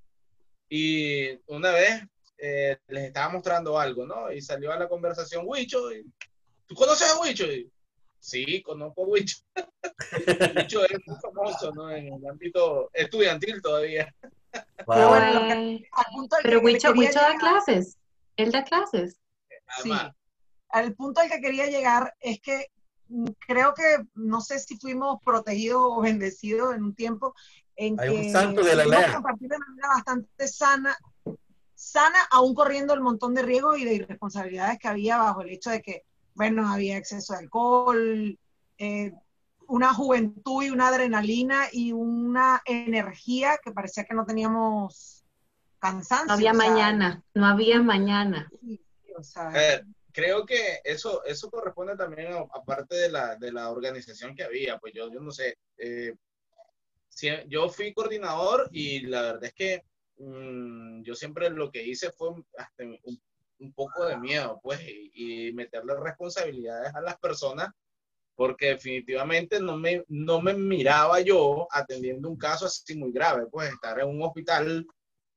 Y 0.67 1.37
una 1.47 1.71
vez 1.71 2.01
eh, 2.39 2.77
les 2.87 3.03
estaba 3.05 3.29
mostrando 3.33 3.77
algo, 3.79 4.05
¿no? 4.05 4.31
Y 4.31 4.41
salió 4.41 4.71
a 4.71 4.79
la 4.79 4.87
conversación 4.89 5.43
Huicho. 5.45 5.91
y, 5.91 6.03
¿Tú 6.65 6.73
conoces 6.75 7.09
a 7.11 7.19
Huicho? 7.19 7.45
Y, 7.45 7.71
sí, 8.21 8.61
conozco 8.61 9.03
a 9.03 9.07
Huicho. 9.07 9.37
Huicho 10.55 10.85
es 10.89 10.99
muy 11.05 11.17
famoso, 11.21 11.71
¿no? 11.73 11.89
En 11.91 12.13
el 12.13 12.27
ámbito 12.27 12.89
estudiantil 12.93 13.61
todavía. 13.61 14.13
wow. 14.85 14.95
Pero 14.95 15.09
bueno, 15.09 15.39
que- 15.47 15.89
Pero 16.43 16.59
Huicho, 16.61 16.91
Huicho 16.91 17.19
da 17.19 17.35
clases. 17.37 17.97
Él 18.37 18.51
da 18.51 18.63
clases. 18.63 19.17
Sí. 19.83 19.89
Además, 19.91 20.13
al 20.69 20.93
punto 20.95 21.19
al 21.21 21.29
que 21.29 21.41
quería 21.41 21.67
llegar 21.67 22.13
es 22.21 22.39
que 22.39 22.67
creo 23.45 23.73
que 23.73 23.83
no 24.13 24.39
sé 24.39 24.59
si 24.59 24.77
fuimos 24.77 25.19
protegidos 25.23 25.81
o 25.83 26.01
bendecidos 26.01 26.73
en 26.75 26.83
un 26.83 26.95
tiempo 26.95 27.33
en 27.75 27.99
Hay 27.99 28.09
que 28.09 28.15
un 28.27 28.31
santo 28.31 28.63
de 28.63 28.75
la 28.75 28.85
lea. 28.85 29.13
compartir 29.13 29.49
de 29.49 29.57
manera 29.57 29.87
bastante 29.89 30.47
sana, 30.47 30.95
sana, 31.75 32.19
aún 32.31 32.53
corriendo 32.53 32.93
el 32.93 33.01
montón 33.01 33.33
de 33.33 33.41
riesgos 33.41 33.79
y 33.79 33.85
de 33.85 33.95
irresponsabilidades 33.95 34.77
que 34.79 34.87
había 34.87 35.17
bajo 35.17 35.41
el 35.41 35.49
hecho 35.49 35.71
de 35.71 35.81
que, 35.81 36.03
bueno, 36.35 36.67
había 36.71 36.97
exceso 36.97 37.33
de 37.33 37.39
alcohol, 37.39 38.39
eh, 38.77 39.11
una 39.67 39.93
juventud 39.93 40.63
y 40.63 40.69
una 40.69 40.89
adrenalina 40.89 41.65
y 41.71 41.91
una 41.91 42.61
energía 42.65 43.57
que 43.63 43.71
parecía 43.71 44.03
que 44.03 44.13
no 44.13 44.25
teníamos 44.25 45.23
cansancio. 45.79 46.27
No 46.27 46.33
había 46.33 46.51
o 46.51 46.55
sea, 46.55 46.69
mañana, 46.69 47.23
no 47.33 47.45
había 47.45 47.81
mañana. 47.81 48.51
sí, 48.61 48.81
o 49.17 49.23
sea, 49.23 49.51
Eh, 49.55 49.81
creo 50.11 50.45
que 50.45 50.79
eso, 50.83 51.23
eso 51.25 51.49
corresponde 51.49 51.95
también 51.95 52.33
a, 52.33 52.39
aparte 52.53 52.95
de 52.95 53.09
la, 53.09 53.35
de 53.37 53.51
la 53.51 53.69
organización 53.69 54.35
que 54.35 54.43
había, 54.43 54.77
pues 54.77 54.93
yo, 54.93 55.11
yo 55.11 55.19
no 55.19 55.31
sé, 55.31 55.55
eh, 55.77 56.13
sie- 57.09 57.45
yo 57.47 57.69
fui 57.69 57.93
coordinador 57.93 58.69
y 58.71 59.01
la 59.01 59.21
verdad 59.21 59.45
es 59.45 59.53
que 59.53 59.83
mm, 60.17 61.03
yo 61.03 61.15
siempre 61.15 61.49
lo 61.49 61.71
que 61.71 61.83
hice 61.83 62.11
fue 62.11 62.29
hasta 62.57 62.83
un, 62.83 63.21
un 63.61 63.73
poco 63.73 64.05
de 64.05 64.17
miedo, 64.17 64.59
pues, 64.61 64.81
y, 64.81 65.47
y 65.47 65.53
meterle 65.53 65.95
responsabilidades 65.95 66.93
a 66.93 67.01
las 67.01 67.17
personas, 67.19 67.69
porque 68.35 68.69
definitivamente 68.69 69.59
no 69.59 69.77
me, 69.77 70.03
no 70.07 70.41
me 70.41 70.53
miraba 70.53 71.21
yo 71.21 71.67
atendiendo 71.71 72.29
un 72.29 72.37
caso 72.37 72.65
así 72.65 72.95
muy 72.95 73.11
grave, 73.11 73.45
pues, 73.51 73.71
estar 73.71 73.99
en 73.99 74.09
un 74.09 74.23
hospital 74.23 74.85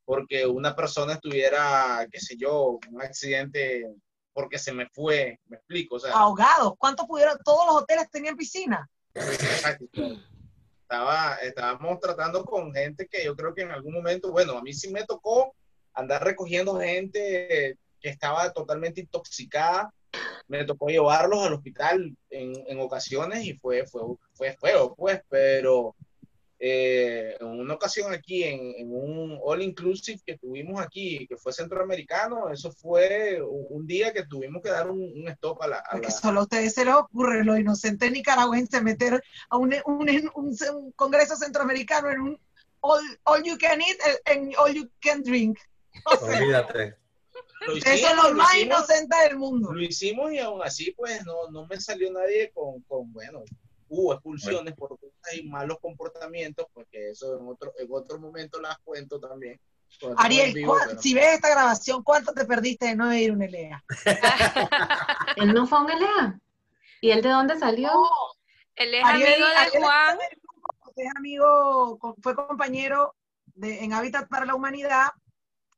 porque 0.04 0.46
una 0.46 0.74
persona 0.74 1.14
estuviera, 1.14 2.06
qué 2.10 2.20
sé 2.20 2.37
yo, 2.37 2.78
un 2.90 3.02
accidente 3.02 3.94
porque 4.32 4.58
se 4.58 4.72
me 4.72 4.88
fue, 4.88 5.38
me 5.46 5.56
explico, 5.56 5.94
o 5.94 5.98
sea, 6.00 6.12
ahogados. 6.12 6.74
¿Cuántos 6.76 7.06
pudieron? 7.06 7.38
Todos 7.44 7.66
los 7.66 7.82
hoteles 7.82 8.10
tenían 8.10 8.37
piscina. 8.37 8.88
exacto, 9.14 9.87
estaba, 10.82 11.37
estábamos 11.37 12.00
tratando 12.00 12.44
con 12.44 12.72
gente 12.74 13.06
que 13.06 13.24
yo 13.24 13.37
creo 13.37 13.54
que 13.54 13.62
en 13.62 13.70
algún 13.70 13.94
momento, 13.94 14.32
bueno, 14.32 14.58
a 14.58 14.62
mí 14.62 14.72
sí 14.72 14.90
me 14.90 15.04
tocó 15.04 15.54
andar 15.94 16.24
recogiendo 16.24 16.78
gente 16.78 17.78
que 18.04 18.10
estaba 18.10 18.52
totalmente 18.52 19.00
intoxicada, 19.00 19.90
me 20.46 20.62
tocó 20.66 20.88
llevarlos 20.88 21.42
al 21.46 21.54
hospital 21.54 22.14
en, 22.28 22.52
en 22.68 22.78
ocasiones 22.80 23.46
y 23.46 23.54
fue, 23.54 23.86
fue, 23.86 24.02
fue 24.34 24.54
feo, 24.60 24.94
pues, 24.94 25.22
pero 25.30 25.96
eh, 26.58 27.34
en 27.40 27.46
una 27.46 27.72
ocasión 27.72 28.12
aquí, 28.12 28.44
en, 28.44 28.74
en 28.76 28.88
un 28.94 29.38
all 29.42 29.62
inclusive 29.62 30.20
que 30.24 30.36
tuvimos 30.36 30.82
aquí, 30.82 31.26
que 31.26 31.38
fue 31.38 31.50
centroamericano, 31.54 32.50
eso 32.50 32.70
fue 32.72 33.40
un, 33.42 33.86
día 33.86 34.12
que 34.12 34.26
tuvimos 34.26 34.62
que 34.62 34.68
dar 34.68 34.90
un, 34.90 35.00
un 35.00 35.28
stop 35.28 35.62
a 35.62 35.66
la... 35.68 35.78
a 35.78 35.92
Porque 35.92 36.08
la- 36.08 36.12
solo 36.12 36.40
a 36.40 36.42
ustedes 36.42 36.74
se 36.74 36.84
les 36.84 36.94
ocurre, 36.94 37.42
los 37.42 37.58
inocentes 37.58 38.12
nicaragüenses, 38.12 38.82
meter 38.82 39.24
a 39.48 39.56
un, 39.56 39.74
un, 39.86 40.10
un- 40.34 40.56
un 40.74 40.92
congreso 40.92 41.36
centroamericano 41.36 42.10
en 42.10 42.20
un 42.20 42.40
all, 42.80 43.00
all 43.24 43.42
you 43.42 43.56
can 43.56 43.80
eat 43.80 43.96
en 44.26 44.52
all 44.58 44.74
you 44.74 44.90
can 45.00 45.22
drink. 45.22 45.58
O 46.04 46.16
sea, 46.26 46.38
Olvídate. 46.38 46.96
Lo 47.66 47.74
eso 47.76 47.84
es 47.90 48.16
lo 48.16 48.28
lo 48.30 48.34
más 48.36 48.54
hicimos. 48.54 48.76
inocente 48.78 49.16
del 49.28 49.36
mundo. 49.38 49.72
lo 49.72 49.82
hicimos 49.82 50.32
y 50.32 50.38
aún 50.38 50.62
así 50.62 50.92
pues 50.92 51.24
no, 51.24 51.48
no 51.50 51.66
me 51.66 51.80
salió 51.80 52.12
nadie 52.12 52.50
con, 52.52 52.80
con 52.82 53.12
bueno, 53.12 53.42
hubo 53.88 54.12
expulsiones 54.14 54.74
por 54.74 54.90
cosas 54.98 55.34
y 55.34 55.44
malos 55.48 55.78
comportamientos, 55.80 56.66
porque 56.72 57.10
eso 57.10 57.38
en 57.38 57.46
otro, 57.48 57.72
en 57.78 57.86
otro 57.90 58.18
momento 58.18 58.60
las 58.60 58.78
cuento 58.78 59.20
también. 59.20 59.60
Ariel, 60.16 60.52
vivo, 60.52 60.72
¿cuál- 60.72 60.88
pero- 60.88 61.00
si 61.00 61.14
ves 61.14 61.34
esta 61.34 61.50
grabación, 61.50 62.02
¿cuánto 62.02 62.32
te 62.32 62.44
perdiste 62.44 62.86
de 62.86 62.96
no 62.96 63.14
ir 63.14 63.30
a 63.30 63.32
un 63.34 63.42
ELEA? 63.42 63.84
Él 65.36 65.54
no 65.54 65.66
fue 65.66 65.78
a 65.78 65.80
un 65.82 65.90
ELEA. 65.90 66.40
¿Y 67.00 67.10
él 67.10 67.22
de 67.22 67.28
dónde 67.28 67.58
salió? 67.58 67.90
Él 68.76 68.94
es 68.94 69.04
Ariel- 69.04 69.34
amigo 69.34 69.46
de 69.48 69.54
Ariel 69.56 69.82
Juan. 69.82 70.18
Es 70.96 71.08
amigo, 71.16 71.98
fue 72.22 72.34
compañero 72.34 73.14
de, 73.54 73.84
en 73.84 73.92
Hábitat 73.92 74.28
para 74.28 74.46
la 74.46 74.54
Humanidad 74.54 75.08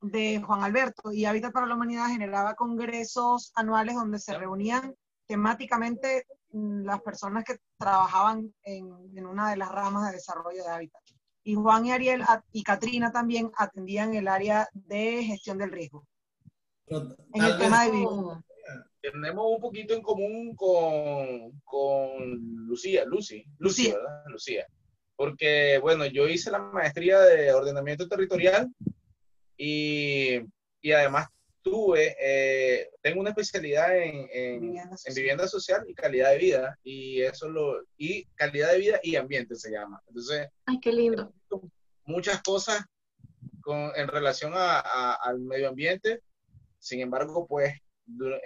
de 0.01 0.41
Juan 0.41 0.63
Alberto 0.63 1.11
y 1.11 1.25
Hábitat 1.25 1.51
para 1.51 1.65
la 1.65 1.75
Humanidad 1.75 2.07
generaba 2.07 2.55
congresos 2.55 3.51
anuales 3.55 3.95
donde 3.95 4.19
se 4.19 4.37
reunían 4.37 4.95
temáticamente 5.25 6.25
mm, 6.51 6.85
las 6.85 7.01
personas 7.01 7.43
que 7.43 7.57
trabajaban 7.77 8.53
en, 8.63 8.87
en 9.15 9.25
una 9.25 9.49
de 9.49 9.57
las 9.57 9.71
ramas 9.71 10.09
de 10.09 10.17
desarrollo 10.17 10.63
de 10.63 10.69
Hábitat. 10.69 11.01
Y 11.43 11.55
Juan 11.55 11.85
y 11.85 11.91
Ariel 11.91 12.23
y 12.51 12.63
Katrina 12.63 13.11
también 13.11 13.51
atendían 13.57 14.13
el 14.13 14.27
área 14.27 14.67
de 14.73 15.23
gestión 15.23 15.57
del 15.57 15.71
riesgo. 15.71 16.05
Pero 16.85 17.15
En 17.33 17.43
el 17.43 17.57
tema 17.57 17.85
de 17.85 17.91
vivir. 17.91 18.07
Oh, 18.09 18.41
tenemos 19.01 19.45
un 19.55 19.61
poquito 19.61 19.93
en 19.93 20.01
común 20.01 20.55
con, 20.55 21.59
con 21.63 22.67
Lucía, 22.67 23.05
Lucy, 23.05 23.45
Lucy, 23.59 23.83
Lucía. 23.89 23.95
¿verdad? 23.95 24.23
Lucía. 24.27 24.67
Porque, 25.15 25.79
bueno, 25.81 26.05
yo 26.05 26.27
hice 26.27 26.51
la 26.51 26.59
maestría 26.59 27.19
de 27.21 27.53
ordenamiento 27.53 28.07
territorial 28.07 28.69
y, 29.57 30.39
y 30.81 30.91
además 30.91 31.27
tuve, 31.61 32.15
eh, 32.21 32.89
tengo 33.01 33.19
una 33.19 33.31
especialidad 33.31 33.97
en, 33.97 34.27
en- 34.31 34.61
Vivienda 34.61 34.83
en 34.91 34.97
social. 34.97 35.15
vivienda 35.15 35.47
social 35.47 35.85
y 35.89 35.93
calidad 35.93 36.31
de 36.31 36.37
vida 36.37 36.79
y 36.83 37.21
eso 37.21 37.49
lo, 37.49 37.83
y 37.97 38.23
calidad 38.35 38.71
de 38.71 38.77
vida 38.77 38.99
y 39.03 39.15
ambiente 39.17 39.55
se 39.55 39.71
llama. 39.71 40.01
Entonces, 40.07 40.47
Ay, 40.65 40.79
qué 40.79 40.93
lindo. 40.93 41.33
muchas 42.05 42.41
cosas 42.41 42.85
con, 43.61 43.91
en 43.95 44.07
relación 44.07 44.53
a- 44.55 44.79
a- 44.79 45.15
al 45.23 45.39
medio 45.39 45.67
ambiente. 45.69 46.21
Sin 46.79 47.01
embargo, 47.01 47.45
pues 47.47 47.73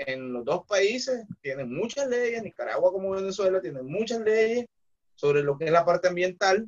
en 0.08 0.34
los 0.34 0.43
dos 0.43 0.65
países 0.65 1.24
tienen 1.41 1.71
muchas 1.71 2.08
leyes, 2.08 2.41
Nicaragua 2.41 2.91
como 2.91 3.12
Venezuela 3.12 3.62
tienen 3.62 3.86
muchas 3.86 4.21
leyes 4.21 4.65
sobre 5.13 5.43
lo 5.43 5.56
que 5.60 5.65
es 5.65 5.71
la 5.71 5.86
parte 5.86 6.08
ambiental, 6.08 6.67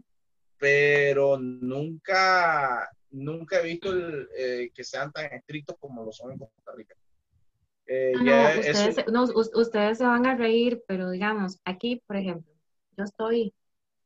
pero 0.59 1.39
nunca, 1.39 2.87
nunca 3.13 3.59
he 3.59 3.63
visto 3.63 3.91
el, 3.91 4.27
eh, 4.37 4.71
que 4.73 4.83
sean 4.83 5.11
tan 5.11 5.25
estrictos 5.25 5.77
como 5.79 6.03
lo 6.03 6.11
son 6.11 6.31
en 6.33 6.39
Costa 6.39 6.71
Rica. 6.75 6.95
Eh, 7.85 8.13
ya 8.13 8.21
no, 8.23 8.47
eso- 8.49 8.59
ustedes, 8.71 8.95
se- 8.95 9.05
no, 9.11 9.23
us- 9.23 9.51
ustedes 9.55 9.97
se 9.97 10.05
van 10.05 10.25
a 10.25 10.35
reír, 10.35 10.83
pero 10.87 11.09
digamos, 11.09 11.59
aquí, 11.65 12.01
por 12.07 12.15
ejemplo, 12.17 12.51
yo 12.97 13.03
estoy 13.03 13.53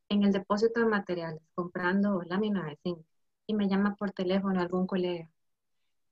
en 0.09 0.23
el 0.23 0.31
depósito 0.31 0.79
de 0.79 0.85
materiales 0.87 1.41
comprando 1.55 2.21
lámina 2.23 2.65
de 2.65 2.77
zinc 2.83 2.99
y 3.47 3.53
me 3.53 3.67
llama 3.67 3.95
por 3.95 4.11
teléfono 4.11 4.59
algún 4.61 4.87
colega. 4.87 5.29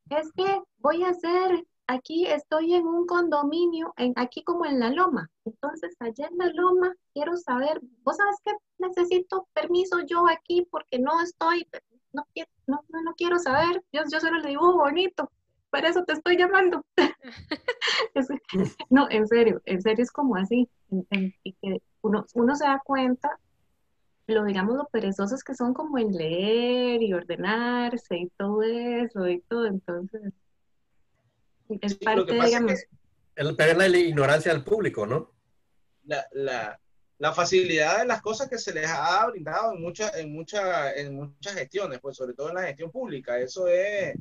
Es 0.10 0.32
que 0.34 0.62
voy 0.78 1.04
a 1.04 1.10
hacer, 1.10 1.66
aquí 1.88 2.28
estoy 2.28 2.74
en 2.76 2.86
un 2.86 3.06
condominio, 3.08 3.94
en, 3.98 4.14
aquí 4.18 4.44
como 4.44 4.66
en 4.66 4.80
la 4.80 4.90
loma. 4.90 5.30
Entonces, 5.46 5.96
allá 6.00 6.28
en 6.28 6.38
la 6.38 6.48
loma, 6.54 6.94
quiero 7.14 7.36
saber, 7.38 7.80
vos 8.04 8.18
sabes 8.18 8.38
que 8.44 8.52
necesito 8.78 9.48
permiso 9.54 10.02
yo 10.06 10.28
aquí 10.28 10.68
porque 10.70 11.00
no 11.00 11.22
estoy, 11.22 11.68
no, 12.16 12.26
qui- 12.34 12.48
no, 12.68 12.84
no, 12.90 13.02
no 13.04 13.14
quiero 13.16 13.38
saber, 13.40 13.84
yo, 13.92 14.02
yo 14.12 14.20
solo 14.20 14.40
le 14.40 14.50
dibujo 14.50 14.74
bonito, 14.78 15.32
por 15.70 15.86
eso 15.86 16.04
te 16.04 16.14
estoy 16.14 16.38
llamando. 16.38 16.84
No, 18.90 19.08
en 19.10 19.28
serio, 19.28 19.62
en 19.66 19.82
serio 19.82 20.04
es 20.04 20.12
como 20.12 20.36
así. 20.36 20.70
en- 20.92 21.08
en- 21.12 21.36
y 21.44 21.54
que 21.54 21.82
uno, 22.02 22.26
uno 22.34 22.56
se 22.56 22.66
da 22.66 22.82
cuenta, 22.84 23.40
lo 24.28 24.44
digamos, 24.46 24.76
lo 24.76 24.86
perezosos 24.88 25.44
que 25.44 25.54
son 25.56 25.74
como 25.74 25.98
en 25.98 26.12
leer 26.12 27.02
y 27.04 27.14
ordenarse 27.14 28.18
y 28.18 28.30
todo 28.38 28.62
eso 28.64 29.28
y 29.28 29.42
todo. 29.42 29.66
Entonces, 29.68 30.34
es 31.82 31.92
Sí, 31.94 32.00
lo 32.02 32.06
parte, 32.06 32.26
que 32.26 32.34
pasa 32.38 32.44
es 32.46 32.50
digamos, 32.50 32.74
que- 32.74 32.88
El, 33.42 33.56
pero 33.56 33.72
es 33.82 33.92
la 33.92 33.98
ignorancia 33.98 34.54
del 34.54 34.64
público, 34.64 35.06
¿no? 35.06 35.32
la, 36.06 36.26
la, 36.34 36.80
la 37.18 37.34
facilidad 37.34 38.00
de 38.00 38.06
las 38.06 38.22
cosas 38.22 38.50
que 38.50 38.58
se 38.58 38.74
les 38.74 38.88
ha 38.88 39.26
brindado 39.28 39.74
en 39.74 39.82
muchas 39.82 40.16
en 40.18 40.34
muchas 40.34 40.98
en 40.98 41.16
muchas 41.16 41.54
gestiones, 41.54 42.00
pues 42.00 42.18
sobre 42.18 42.34
todo 42.34 42.50
en 42.50 42.56
la 42.56 42.64
gestión 42.64 42.92
pública. 42.92 43.40
Eso 43.40 43.68
es 43.68 44.16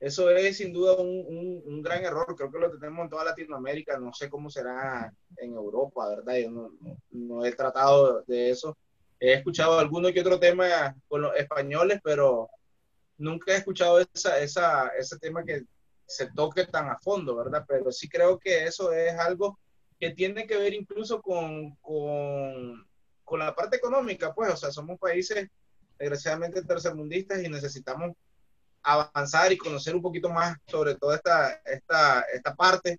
eso 0.00 0.30
es 0.30 0.56
sin 0.56 0.72
duda 0.72 0.94
un, 0.94 1.08
un, 1.08 1.62
un 1.66 1.82
gran 1.82 2.02
error. 2.02 2.34
Creo 2.34 2.50
que 2.50 2.58
lo 2.58 2.70
tenemos 2.70 3.04
en 3.04 3.10
toda 3.10 3.24
Latinoamérica. 3.24 3.98
No 3.98 4.14
sé 4.14 4.30
cómo 4.30 4.48
será 4.48 5.12
en 5.36 5.52
Europa, 5.52 6.08
¿verdad? 6.08 6.36
Yo 6.36 6.50
no, 6.50 6.72
no, 6.80 6.96
no 7.10 7.44
he 7.44 7.52
tratado 7.52 8.22
de 8.22 8.50
eso. 8.50 8.76
He 9.18 9.34
escuchado 9.34 9.78
alguno 9.78 10.10
que 10.10 10.22
otro 10.22 10.40
tema 10.40 10.96
con 11.06 11.20
los 11.20 11.36
españoles, 11.36 12.00
pero 12.02 12.48
nunca 13.18 13.52
he 13.52 13.56
escuchado 13.56 14.00
esa, 14.00 14.38
esa, 14.40 14.88
ese 14.98 15.18
tema 15.18 15.44
que 15.44 15.64
se 16.06 16.30
toque 16.32 16.64
tan 16.64 16.88
a 16.88 16.98
fondo, 16.98 17.36
¿verdad? 17.36 17.66
Pero 17.68 17.92
sí 17.92 18.08
creo 18.08 18.38
que 18.38 18.64
eso 18.64 18.92
es 18.92 19.12
algo 19.18 19.58
que 20.00 20.10
tiene 20.10 20.46
que 20.46 20.56
ver 20.56 20.72
incluso 20.72 21.20
con, 21.20 21.76
con, 21.76 22.86
con 23.22 23.38
la 23.38 23.54
parte 23.54 23.76
económica, 23.76 24.34
pues, 24.34 24.50
o 24.52 24.56
sea, 24.56 24.72
somos 24.72 24.98
países 24.98 25.46
desgraciadamente 25.98 26.64
tercermundistas 26.64 27.44
y 27.44 27.48
necesitamos 27.50 28.12
avanzar 28.82 29.52
y 29.52 29.58
conocer 29.58 29.94
un 29.94 30.00
poquito 30.00 30.30
más 30.30 30.56
sobre 30.66 30.94
toda 30.94 31.16
esta, 31.16 31.52
esta, 31.66 32.20
esta 32.32 32.54
parte. 32.54 32.98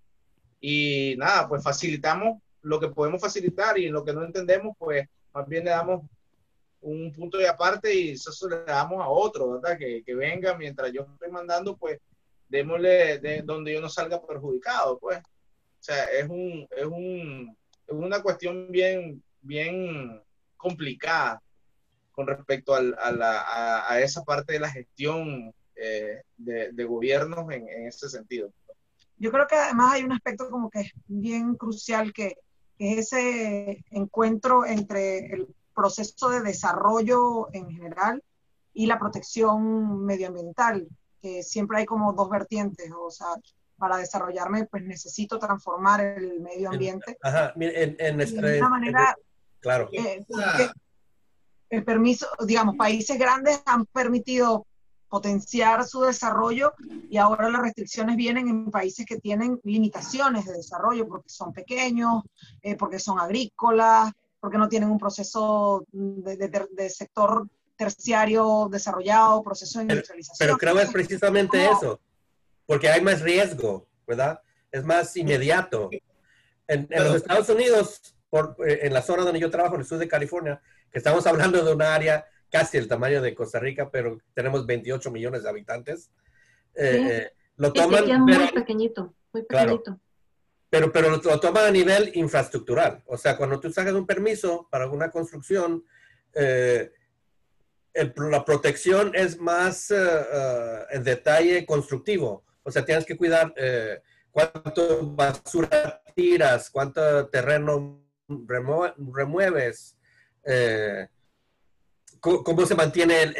Y 0.59 1.15
nada, 1.17 1.49
pues 1.49 1.63
facilitamos 1.63 2.39
lo 2.61 2.79
que 2.79 2.89
podemos 2.89 3.19
facilitar 3.19 3.79
y 3.79 3.89
lo 3.89 4.05
que 4.05 4.13
no 4.13 4.23
entendemos, 4.23 4.75
pues 4.77 5.07
más 5.33 5.47
bien 5.47 5.65
le 5.65 5.71
damos 5.71 6.03
un 6.81 7.11
punto 7.11 7.39
de 7.39 7.47
aparte 7.47 7.91
y 7.93 8.11
eso 8.11 8.47
le 8.47 8.63
damos 8.63 9.01
a 9.01 9.09
otro, 9.09 9.53
¿verdad? 9.53 9.75
Que, 9.75 10.03
que 10.03 10.13
venga 10.13 10.55
mientras 10.55 10.91
yo 10.93 11.07
estoy 11.11 11.31
mandando, 11.31 11.75
pues 11.75 11.99
démosle 12.47 13.17
de 13.17 13.41
donde 13.41 13.73
yo 13.73 13.81
no 13.81 13.89
salga 13.89 14.21
perjudicado, 14.23 14.99
pues. 14.99 15.19
O 15.81 15.83
sea, 15.83 16.03
es 16.05 16.29
un, 16.29 16.67
es 16.69 16.85
un, 16.85 17.57
una 17.87 18.21
cuestión 18.21 18.71
bien, 18.71 19.23
bien 19.41 20.21
complicada 20.55 21.41
con 22.11 22.27
respecto 22.27 22.75
a, 22.75 22.81
la, 22.81 23.87
a, 23.89 23.99
esa 23.99 24.23
parte 24.23 24.53
de 24.53 24.59
la 24.59 24.69
gestión 24.69 25.51
eh, 25.75 26.21
de, 26.37 26.71
de, 26.71 26.83
gobiernos 26.83 27.51
en, 27.51 27.67
en, 27.67 27.87
ese 27.87 28.09
sentido. 28.09 28.53
Yo 29.17 29.31
creo 29.31 29.47
que 29.47 29.55
además 29.55 29.93
hay 29.93 30.03
un 30.03 30.11
aspecto 30.11 30.51
como 30.51 30.69
que 30.69 30.81
es 30.81 30.91
bien 31.07 31.55
crucial 31.55 32.13
que, 32.13 32.35
que 32.77 32.99
es 32.99 33.11
ese 33.11 33.83
encuentro 33.89 34.63
entre 34.67 35.33
el 35.33 35.47
proceso 35.73 36.29
de 36.29 36.41
desarrollo 36.41 37.51
en 37.53 37.71
general 37.71 38.23
y 38.71 38.85
la 38.85 38.99
protección 38.99 40.05
medioambiental, 40.05 40.87
que 41.19 41.41
siempre 41.41 41.79
hay 41.79 41.85
como 41.85 42.13
dos 42.13 42.29
vertientes, 42.29 42.91
o 42.95 43.09
sea, 43.09 43.29
para 43.81 43.97
desarrollarme 43.97 44.65
pues 44.65 44.83
necesito 44.83 45.39
transformar 45.39 46.01
el 46.01 46.39
medio 46.39 46.69
ambiente. 46.69 47.17
Ajá, 47.23 47.51
en, 47.55 47.95
en, 47.97 48.17
de 48.19 48.59
una 48.59 48.69
manera, 48.69 49.15
claro. 49.59 49.89
Eh, 49.91 50.23
el 51.71 51.83
permiso, 51.83 52.27
digamos, 52.45 52.75
países 52.75 53.17
grandes 53.17 53.59
han 53.65 53.87
permitido 53.87 54.67
potenciar 55.09 55.83
su 55.85 56.01
desarrollo 56.01 56.73
y 57.09 57.17
ahora 57.17 57.49
las 57.49 57.61
restricciones 57.61 58.15
vienen 58.17 58.47
en 58.47 58.69
países 58.69 59.03
que 59.05 59.17
tienen 59.17 59.59
limitaciones 59.63 60.45
de 60.45 60.53
desarrollo 60.53 61.07
porque 61.07 61.29
son 61.29 61.51
pequeños, 61.51 62.23
eh, 62.61 62.75
porque 62.75 62.99
son 62.99 63.19
agrícolas, 63.19 64.11
porque 64.39 64.59
no 64.59 64.69
tienen 64.69 64.91
un 64.91 64.99
proceso 64.99 65.83
de, 65.91 66.89
sector 66.89 67.47
terciario 67.75 68.67
desarrollado, 68.71 69.41
proceso 69.41 69.79
de 69.79 69.85
industrialización. 69.85 70.37
Pero, 70.37 70.57
creo 70.57 70.75
que 70.75 70.83
es 70.83 70.91
precisamente 70.91 71.65
eso, 71.65 71.99
porque 72.71 72.87
hay 72.87 73.01
más 73.01 73.19
riesgo, 73.19 73.85
¿verdad? 74.07 74.41
Es 74.71 74.85
más 74.85 75.17
inmediato. 75.17 75.89
En, 76.69 76.87
los 76.89 77.15
Estados 77.15 77.49
Unidos, 77.49 78.15
por, 78.29 78.55
eh, 78.65 78.79
en 78.83 78.93
la 78.93 79.01
zona 79.01 79.23
donde 79.23 79.41
yo 79.41 79.49
trabajo, 79.49 79.75
en 79.75 79.81
el 79.81 79.85
sur 79.85 79.97
de 79.97 80.07
California, 80.07 80.61
que 80.89 80.97
estamos 80.97 81.27
hablando 81.27 81.65
de 81.65 81.73
un 81.73 81.81
área 81.81 82.25
casi 82.49 82.77
el 82.77 82.87
tamaño 82.87 83.21
de 83.21 83.35
Costa 83.35 83.59
Rica, 83.59 83.89
pero 83.91 84.19
tenemos 84.33 84.65
28 84.65 85.11
millones 85.11 85.43
de 85.43 85.49
habitantes. 85.49 86.11
Eh, 86.73 87.07
eh, 87.11 87.31
lo 87.57 87.73
toman, 87.73 88.05
muy 88.21 88.47
pequeñito, 88.53 89.13
muy 89.33 89.43
pequeñito. 89.43 89.99
Pero, 90.69 90.93
pero 90.93 91.09
lo, 91.09 91.19
toman 91.19 91.65
a 91.65 91.71
nivel 91.71 92.09
infraestructural. 92.13 93.03
O 93.05 93.17
sea, 93.17 93.35
cuando 93.35 93.59
tú 93.59 93.69
sacas 93.69 93.95
un 93.95 94.07
permiso 94.07 94.69
para 94.71 94.87
una 94.87 95.11
construcción, 95.11 95.83
eh, 96.33 96.89
la 97.93 98.45
protección 98.45 99.11
es 99.13 99.37
más 99.37 99.91
eh, 99.91 100.85
en 100.91 101.03
detalle 101.03 101.65
constructivo. 101.65 102.45
O 102.63 102.71
sea, 102.71 102.85
tienes 102.85 103.05
que 103.05 103.17
cuidar 103.17 103.53
cuánto 104.31 105.05
basura 105.07 106.01
tiras, 106.15 106.69
cuánto 106.69 107.27
terreno 107.27 108.03
remueves, 108.27 109.97
cómo 112.19 112.65
se 112.65 112.75
mantiene 112.75 113.33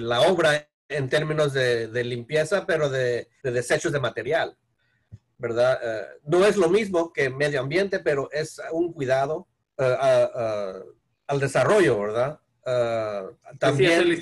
la 0.00 0.22
obra 0.22 0.68
en 0.88 1.08
términos 1.08 1.52
de, 1.52 2.04
limpieza, 2.04 2.66
pero 2.66 2.88
de, 2.88 3.28
desechos 3.42 3.92
de 3.92 4.00
material. 4.00 4.56
¿verdad? 5.40 5.78
Eh, 5.82 6.06
no 6.24 6.44
es 6.44 6.56
lo 6.56 6.68
mismo 6.68 7.12
que 7.12 7.30
medio 7.30 7.60
ambiente, 7.60 8.00
pero 8.00 8.28
es 8.32 8.60
un 8.72 8.92
cuidado 8.92 9.46
uh, 9.78 10.82
al 11.28 11.40
desarrollo, 11.40 12.00
¿verdad? 12.00 12.40
También, 13.58 14.20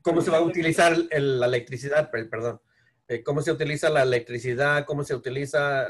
¿cómo 0.00 0.22
se 0.22 0.30
va 0.30 0.38
a 0.38 0.42
utilizar 0.42 0.96
la 0.96 1.46
electricidad? 1.46 2.10
Perdón. 2.10 2.60
¿Cómo 3.24 3.42
se 3.42 3.52
utiliza 3.52 3.90
la 3.90 4.02
electricidad? 4.02 4.84
¿Cómo 4.86 5.04
se 5.04 5.14
utiliza... 5.14 5.88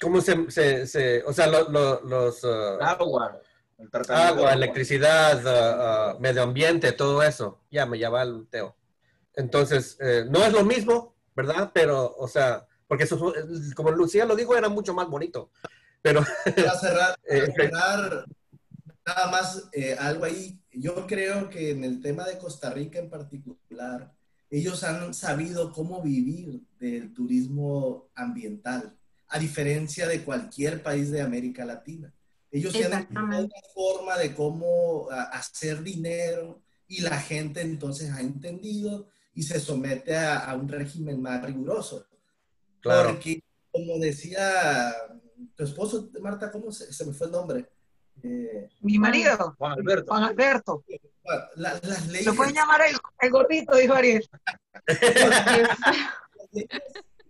¿Cómo 0.00 0.20
se, 0.20 0.50
se, 0.50 0.86
se 0.86 1.22
o 1.22 1.32
sea, 1.32 1.46
los... 1.46 2.44
agua. 2.44 3.40
Agua, 4.08 4.52
electricidad, 4.52 6.18
medio 6.18 6.42
ambiente, 6.42 6.92
todo 6.92 7.22
eso. 7.22 7.60
Ya 7.70 7.86
me 7.86 7.98
llama 7.98 8.22
el 8.22 8.46
Teo. 8.48 8.76
Entonces, 9.34 9.98
no 10.30 10.44
es 10.44 10.52
lo 10.52 10.64
mismo, 10.64 11.14
¿verdad? 11.34 11.70
Pero, 11.74 12.14
o 12.16 12.28
sea, 12.28 12.66
porque 12.86 13.04
eso, 13.04 13.32
como 13.74 13.90
Lucía 13.90 14.24
lo 14.24 14.36
dijo, 14.36 14.56
era 14.56 14.68
mucho 14.68 14.94
más 14.94 15.08
bonito. 15.08 15.50
Pero... 16.02 16.22
Para 16.44 16.78
cerrar, 16.78 17.16
eh, 17.24 17.52
cerrar 17.56 18.24
nada 19.06 19.30
más 19.30 19.68
eh, 19.72 19.96
algo 19.98 20.24
ahí. 20.24 20.60
Yo 20.70 21.06
creo 21.06 21.48
que 21.48 21.70
en 21.70 21.84
el 21.84 22.00
tema 22.00 22.24
de 22.24 22.38
Costa 22.38 22.70
Rica 22.70 22.98
en 22.98 23.10
particular, 23.10 24.13
ellos 24.50 24.84
han 24.84 25.14
sabido 25.14 25.72
cómo 25.72 26.02
vivir 26.02 26.60
del 26.78 27.12
turismo 27.12 28.08
ambiental, 28.14 28.96
a 29.28 29.38
diferencia 29.38 30.06
de 30.06 30.22
cualquier 30.22 30.82
país 30.82 31.10
de 31.10 31.22
América 31.22 31.64
Latina. 31.64 32.12
Ellos 32.50 32.72
tienen 32.72 33.08
una 33.10 33.48
forma 33.74 34.16
de 34.16 34.32
cómo 34.32 35.08
hacer 35.10 35.82
dinero 35.82 36.62
y 36.86 37.00
la 37.00 37.18
gente 37.18 37.62
entonces 37.62 38.10
ha 38.12 38.20
entendido 38.20 39.08
y 39.34 39.42
se 39.42 39.58
somete 39.58 40.16
a, 40.16 40.54
un 40.54 40.68
régimen 40.68 41.20
más 41.20 41.44
riguroso. 41.44 42.06
Claro. 42.80 43.10
Porque, 43.10 43.42
como 43.72 43.98
decía 43.98 44.94
tu 45.56 45.64
esposo, 45.64 46.10
Marta, 46.20 46.50
¿cómo 46.52 46.70
se, 46.70 47.04
me 47.04 47.12
fue 47.12 47.26
el 47.26 47.32
nombre? 47.32 47.68
Eh, 48.22 48.68
Mi 48.80 48.98
marido. 48.98 49.54
Juan 49.58 49.72
Alberto. 49.72 50.06
Juan 50.08 50.24
Alberto. 50.24 50.84
las 51.56 52.06
leyes... 52.08 52.26
Lo 52.26 52.34
pueden 52.34 52.54
llamar 52.54 52.80
el, 53.20 53.30
gordito, 53.30 53.76
dijo 53.76 53.94
Ariel. 53.94 54.28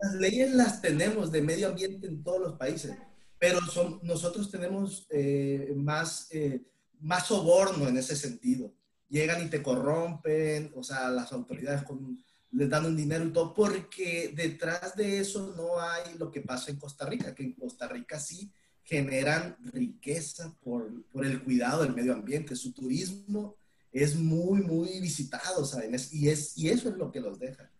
las 0.00 0.14
leyes 0.14 0.52
las 0.52 0.80
tenemos 0.80 1.32
de 1.32 1.42
medio 1.42 1.68
ambiente 1.68 2.06
en 2.06 2.22
todos 2.22 2.40
los 2.40 2.52
países, 2.54 2.96
pero 3.38 3.60
son, 3.62 4.00
nosotros 4.02 4.50
tenemos 4.50 5.06
eh, 5.10 5.72
más, 5.76 6.28
eh, 6.30 6.62
más 7.00 7.26
soborno 7.26 7.88
en 7.88 7.96
ese 7.96 8.16
sentido 8.16 8.72
llegan 9.14 9.46
y 9.46 9.48
te 9.48 9.62
corrompen, 9.62 10.72
o 10.74 10.82
sea, 10.82 11.08
las 11.08 11.32
autoridades 11.32 11.84
con, 11.84 12.22
les 12.50 12.68
dan 12.68 12.86
un 12.86 12.96
dinero 12.96 13.24
y 13.24 13.32
todo, 13.32 13.54
porque 13.54 14.32
detrás 14.34 14.96
de 14.96 15.20
eso 15.20 15.54
no 15.56 15.80
hay 15.80 16.18
lo 16.18 16.30
que 16.32 16.40
pasa 16.40 16.72
en 16.72 16.78
Costa 16.78 17.06
Rica, 17.06 17.34
que 17.34 17.44
en 17.44 17.52
Costa 17.52 17.86
Rica 17.86 18.18
sí 18.18 18.52
generan 18.84 19.56
riqueza 19.72 20.54
por, 20.62 21.04
por 21.10 21.24
el 21.24 21.42
cuidado 21.42 21.82
del 21.82 21.94
medio 21.94 22.12
ambiente, 22.12 22.54
su 22.54 22.72
turismo 22.72 23.56
es 23.90 24.16
muy, 24.16 24.60
muy 24.60 25.00
visitado, 25.00 25.64
¿saben? 25.64 25.94
y, 26.12 26.28
es, 26.28 26.56
y 26.58 26.68
eso 26.68 26.88
es 26.88 26.96
lo 26.96 27.10
que 27.10 27.20
los 27.20 27.38
deja. 27.38 27.70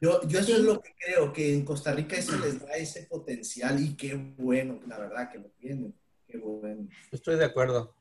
Yo, 0.00 0.20
yo 0.28 0.38
eso 0.38 0.54
es 0.54 0.60
lo 0.60 0.80
que 0.80 0.94
creo, 0.96 1.32
que 1.32 1.54
en 1.54 1.64
Costa 1.64 1.92
Rica 1.92 2.16
eso 2.16 2.38
les 2.38 2.60
da 2.60 2.72
ese 2.74 3.04
potencial 3.04 3.82
y 3.82 3.96
qué 3.96 4.14
bueno, 4.14 4.80
la 4.86 4.98
verdad, 4.98 5.30
que 5.30 5.38
lo 5.38 5.48
tienen. 5.58 5.94
Qué 6.26 6.38
bueno. 6.38 6.88
Estoy 7.10 7.36
de 7.36 7.46
acuerdo. 7.46 7.94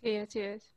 Sí, 0.00 0.16
así 0.16 0.40
es. 0.40 0.76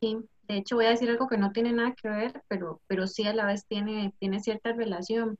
Sí, 0.00 0.18
de 0.48 0.56
hecho 0.56 0.76
voy 0.76 0.86
a 0.86 0.90
decir 0.90 1.08
algo 1.08 1.28
que 1.28 1.38
no 1.38 1.52
tiene 1.52 1.72
nada 1.72 1.94
que 1.94 2.08
ver, 2.08 2.42
pero, 2.48 2.80
pero 2.88 3.06
sí 3.06 3.24
a 3.24 3.34
la 3.34 3.46
vez 3.46 3.64
tiene, 3.66 4.12
tiene 4.18 4.40
cierta 4.40 4.72
relación. 4.72 5.38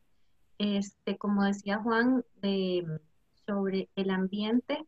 Este, 0.65 1.19
como 1.19 1.45
decía 1.45 1.77
Juan, 1.77 2.25
de, 2.41 2.87
sobre 3.47 3.91
el 3.97 4.09
ambiente 4.09 4.87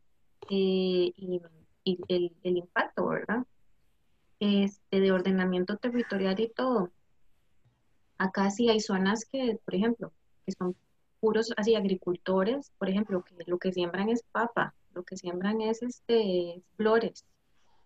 eh, 0.48 1.12
y, 1.14 1.42
el, 1.84 2.32
impacto, 2.56 3.06
¿verdad? 3.06 3.44
Este, 4.40 5.00
de 5.00 5.12
ordenamiento 5.12 5.76
territorial 5.76 6.40
y 6.40 6.48
todo. 6.48 6.92
Acá 8.16 8.48
sí 8.48 8.70
hay 8.70 8.80
zonas 8.80 9.26
que, 9.26 9.60
por 9.66 9.74
ejemplo, 9.74 10.12
que 10.46 10.52
son 10.52 10.74
puros 11.20 11.52
así 11.58 11.74
agricultores, 11.74 12.72
por 12.78 12.88
ejemplo, 12.88 13.22
que 13.22 13.34
lo 13.46 13.58
que 13.58 13.74
siembran 13.74 14.08
es 14.08 14.22
papa, 14.32 14.74
lo 14.94 15.02
que 15.02 15.18
siembran 15.18 15.60
es 15.60 15.82
este, 15.82 16.62
flores 16.78 17.26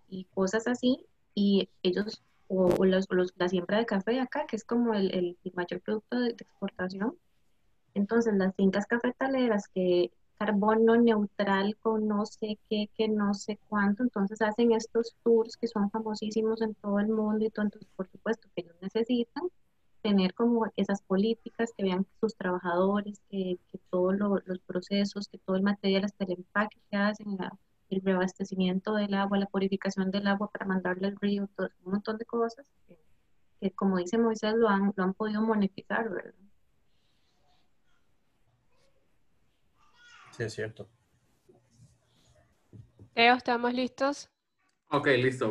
y 0.08 0.26
cosas 0.26 0.68
así, 0.68 1.06
y 1.34 1.68
ellos, 1.82 2.22
o, 2.46 2.84
los, 2.84 3.08
la 3.34 3.48
siembra 3.48 3.78
de 3.78 3.86
café 3.86 4.20
acá, 4.20 4.46
que 4.46 4.54
es 4.54 4.62
como 4.62 4.94
el, 4.94 5.12
el, 5.12 5.36
mayor 5.54 5.80
producto 5.80 6.20
de, 6.20 6.30
exportación. 6.30 7.18
Entonces, 7.94 8.34
las 8.34 8.54
fincas 8.54 8.86
cafetaleras 8.86 9.68
que 9.68 10.10
carbono 10.38 10.96
neutral 10.96 11.76
con 11.82 12.08
no 12.08 12.24
sé 12.24 12.58
qué, 12.70 12.88
que 12.96 13.08
no 13.08 13.34
sé 13.34 13.58
cuánto, 13.68 14.02
entonces 14.02 14.40
hacen 14.40 14.72
estos 14.72 15.14
tours 15.22 15.58
que 15.58 15.68
son 15.68 15.90
famosísimos 15.90 16.62
en 16.62 16.74
todo 16.76 16.98
el 16.98 17.08
mundo 17.08 17.44
y 17.44 17.50
todo, 17.50 17.66
entonces 17.66 17.90
por 17.94 18.08
supuesto 18.08 18.48
que 18.54 18.62
ellos 18.62 18.76
necesitan 18.80 19.44
tener 20.00 20.32
como 20.32 20.66
esas 20.76 21.02
políticas, 21.02 21.72
que 21.76 21.84
vean 21.84 22.06
sus 22.20 22.34
trabajadores, 22.36 23.20
que, 23.30 23.58
todos 23.90 24.14
los 24.18 24.58
procesos, 24.60 25.28
que 25.28 25.38
todo 25.38 25.56
el 25.56 25.62
material, 25.62 26.04
hasta 26.04 26.24
el 26.24 26.32
empaque 26.32 26.78
que 26.90 26.96
hacen, 26.96 27.36
el 27.90 28.00
reabastecimiento 28.00 28.94
del 28.94 29.14
agua, 29.14 29.38
la 29.38 29.46
purificación 29.46 30.10
del 30.10 30.26
agua 30.26 30.48
para 30.50 30.64
mandarle 30.64 31.08
al 31.08 31.16
río, 31.16 31.48
todo, 31.56 31.68
un 31.84 31.92
montón 31.92 32.18
de 32.18 32.24
cosas 32.24 32.64
que, 33.60 33.70
como 33.72 33.98
dice 33.98 34.16
Moisés, 34.16 34.54
lo 34.54 34.68
han, 34.68 34.92
lo 34.96 35.04
han 35.04 35.12
podido 35.12 35.42
monetizar, 35.42 36.08
¿verdad? 36.08 36.34
Sí, 40.30 40.42
es 40.44 40.54
cierto. 40.54 40.88
Leo, 43.14 43.36
¿estamos 43.36 43.72
listos? 43.72 44.28
Ok, 44.88 45.06
listo. 45.18 45.48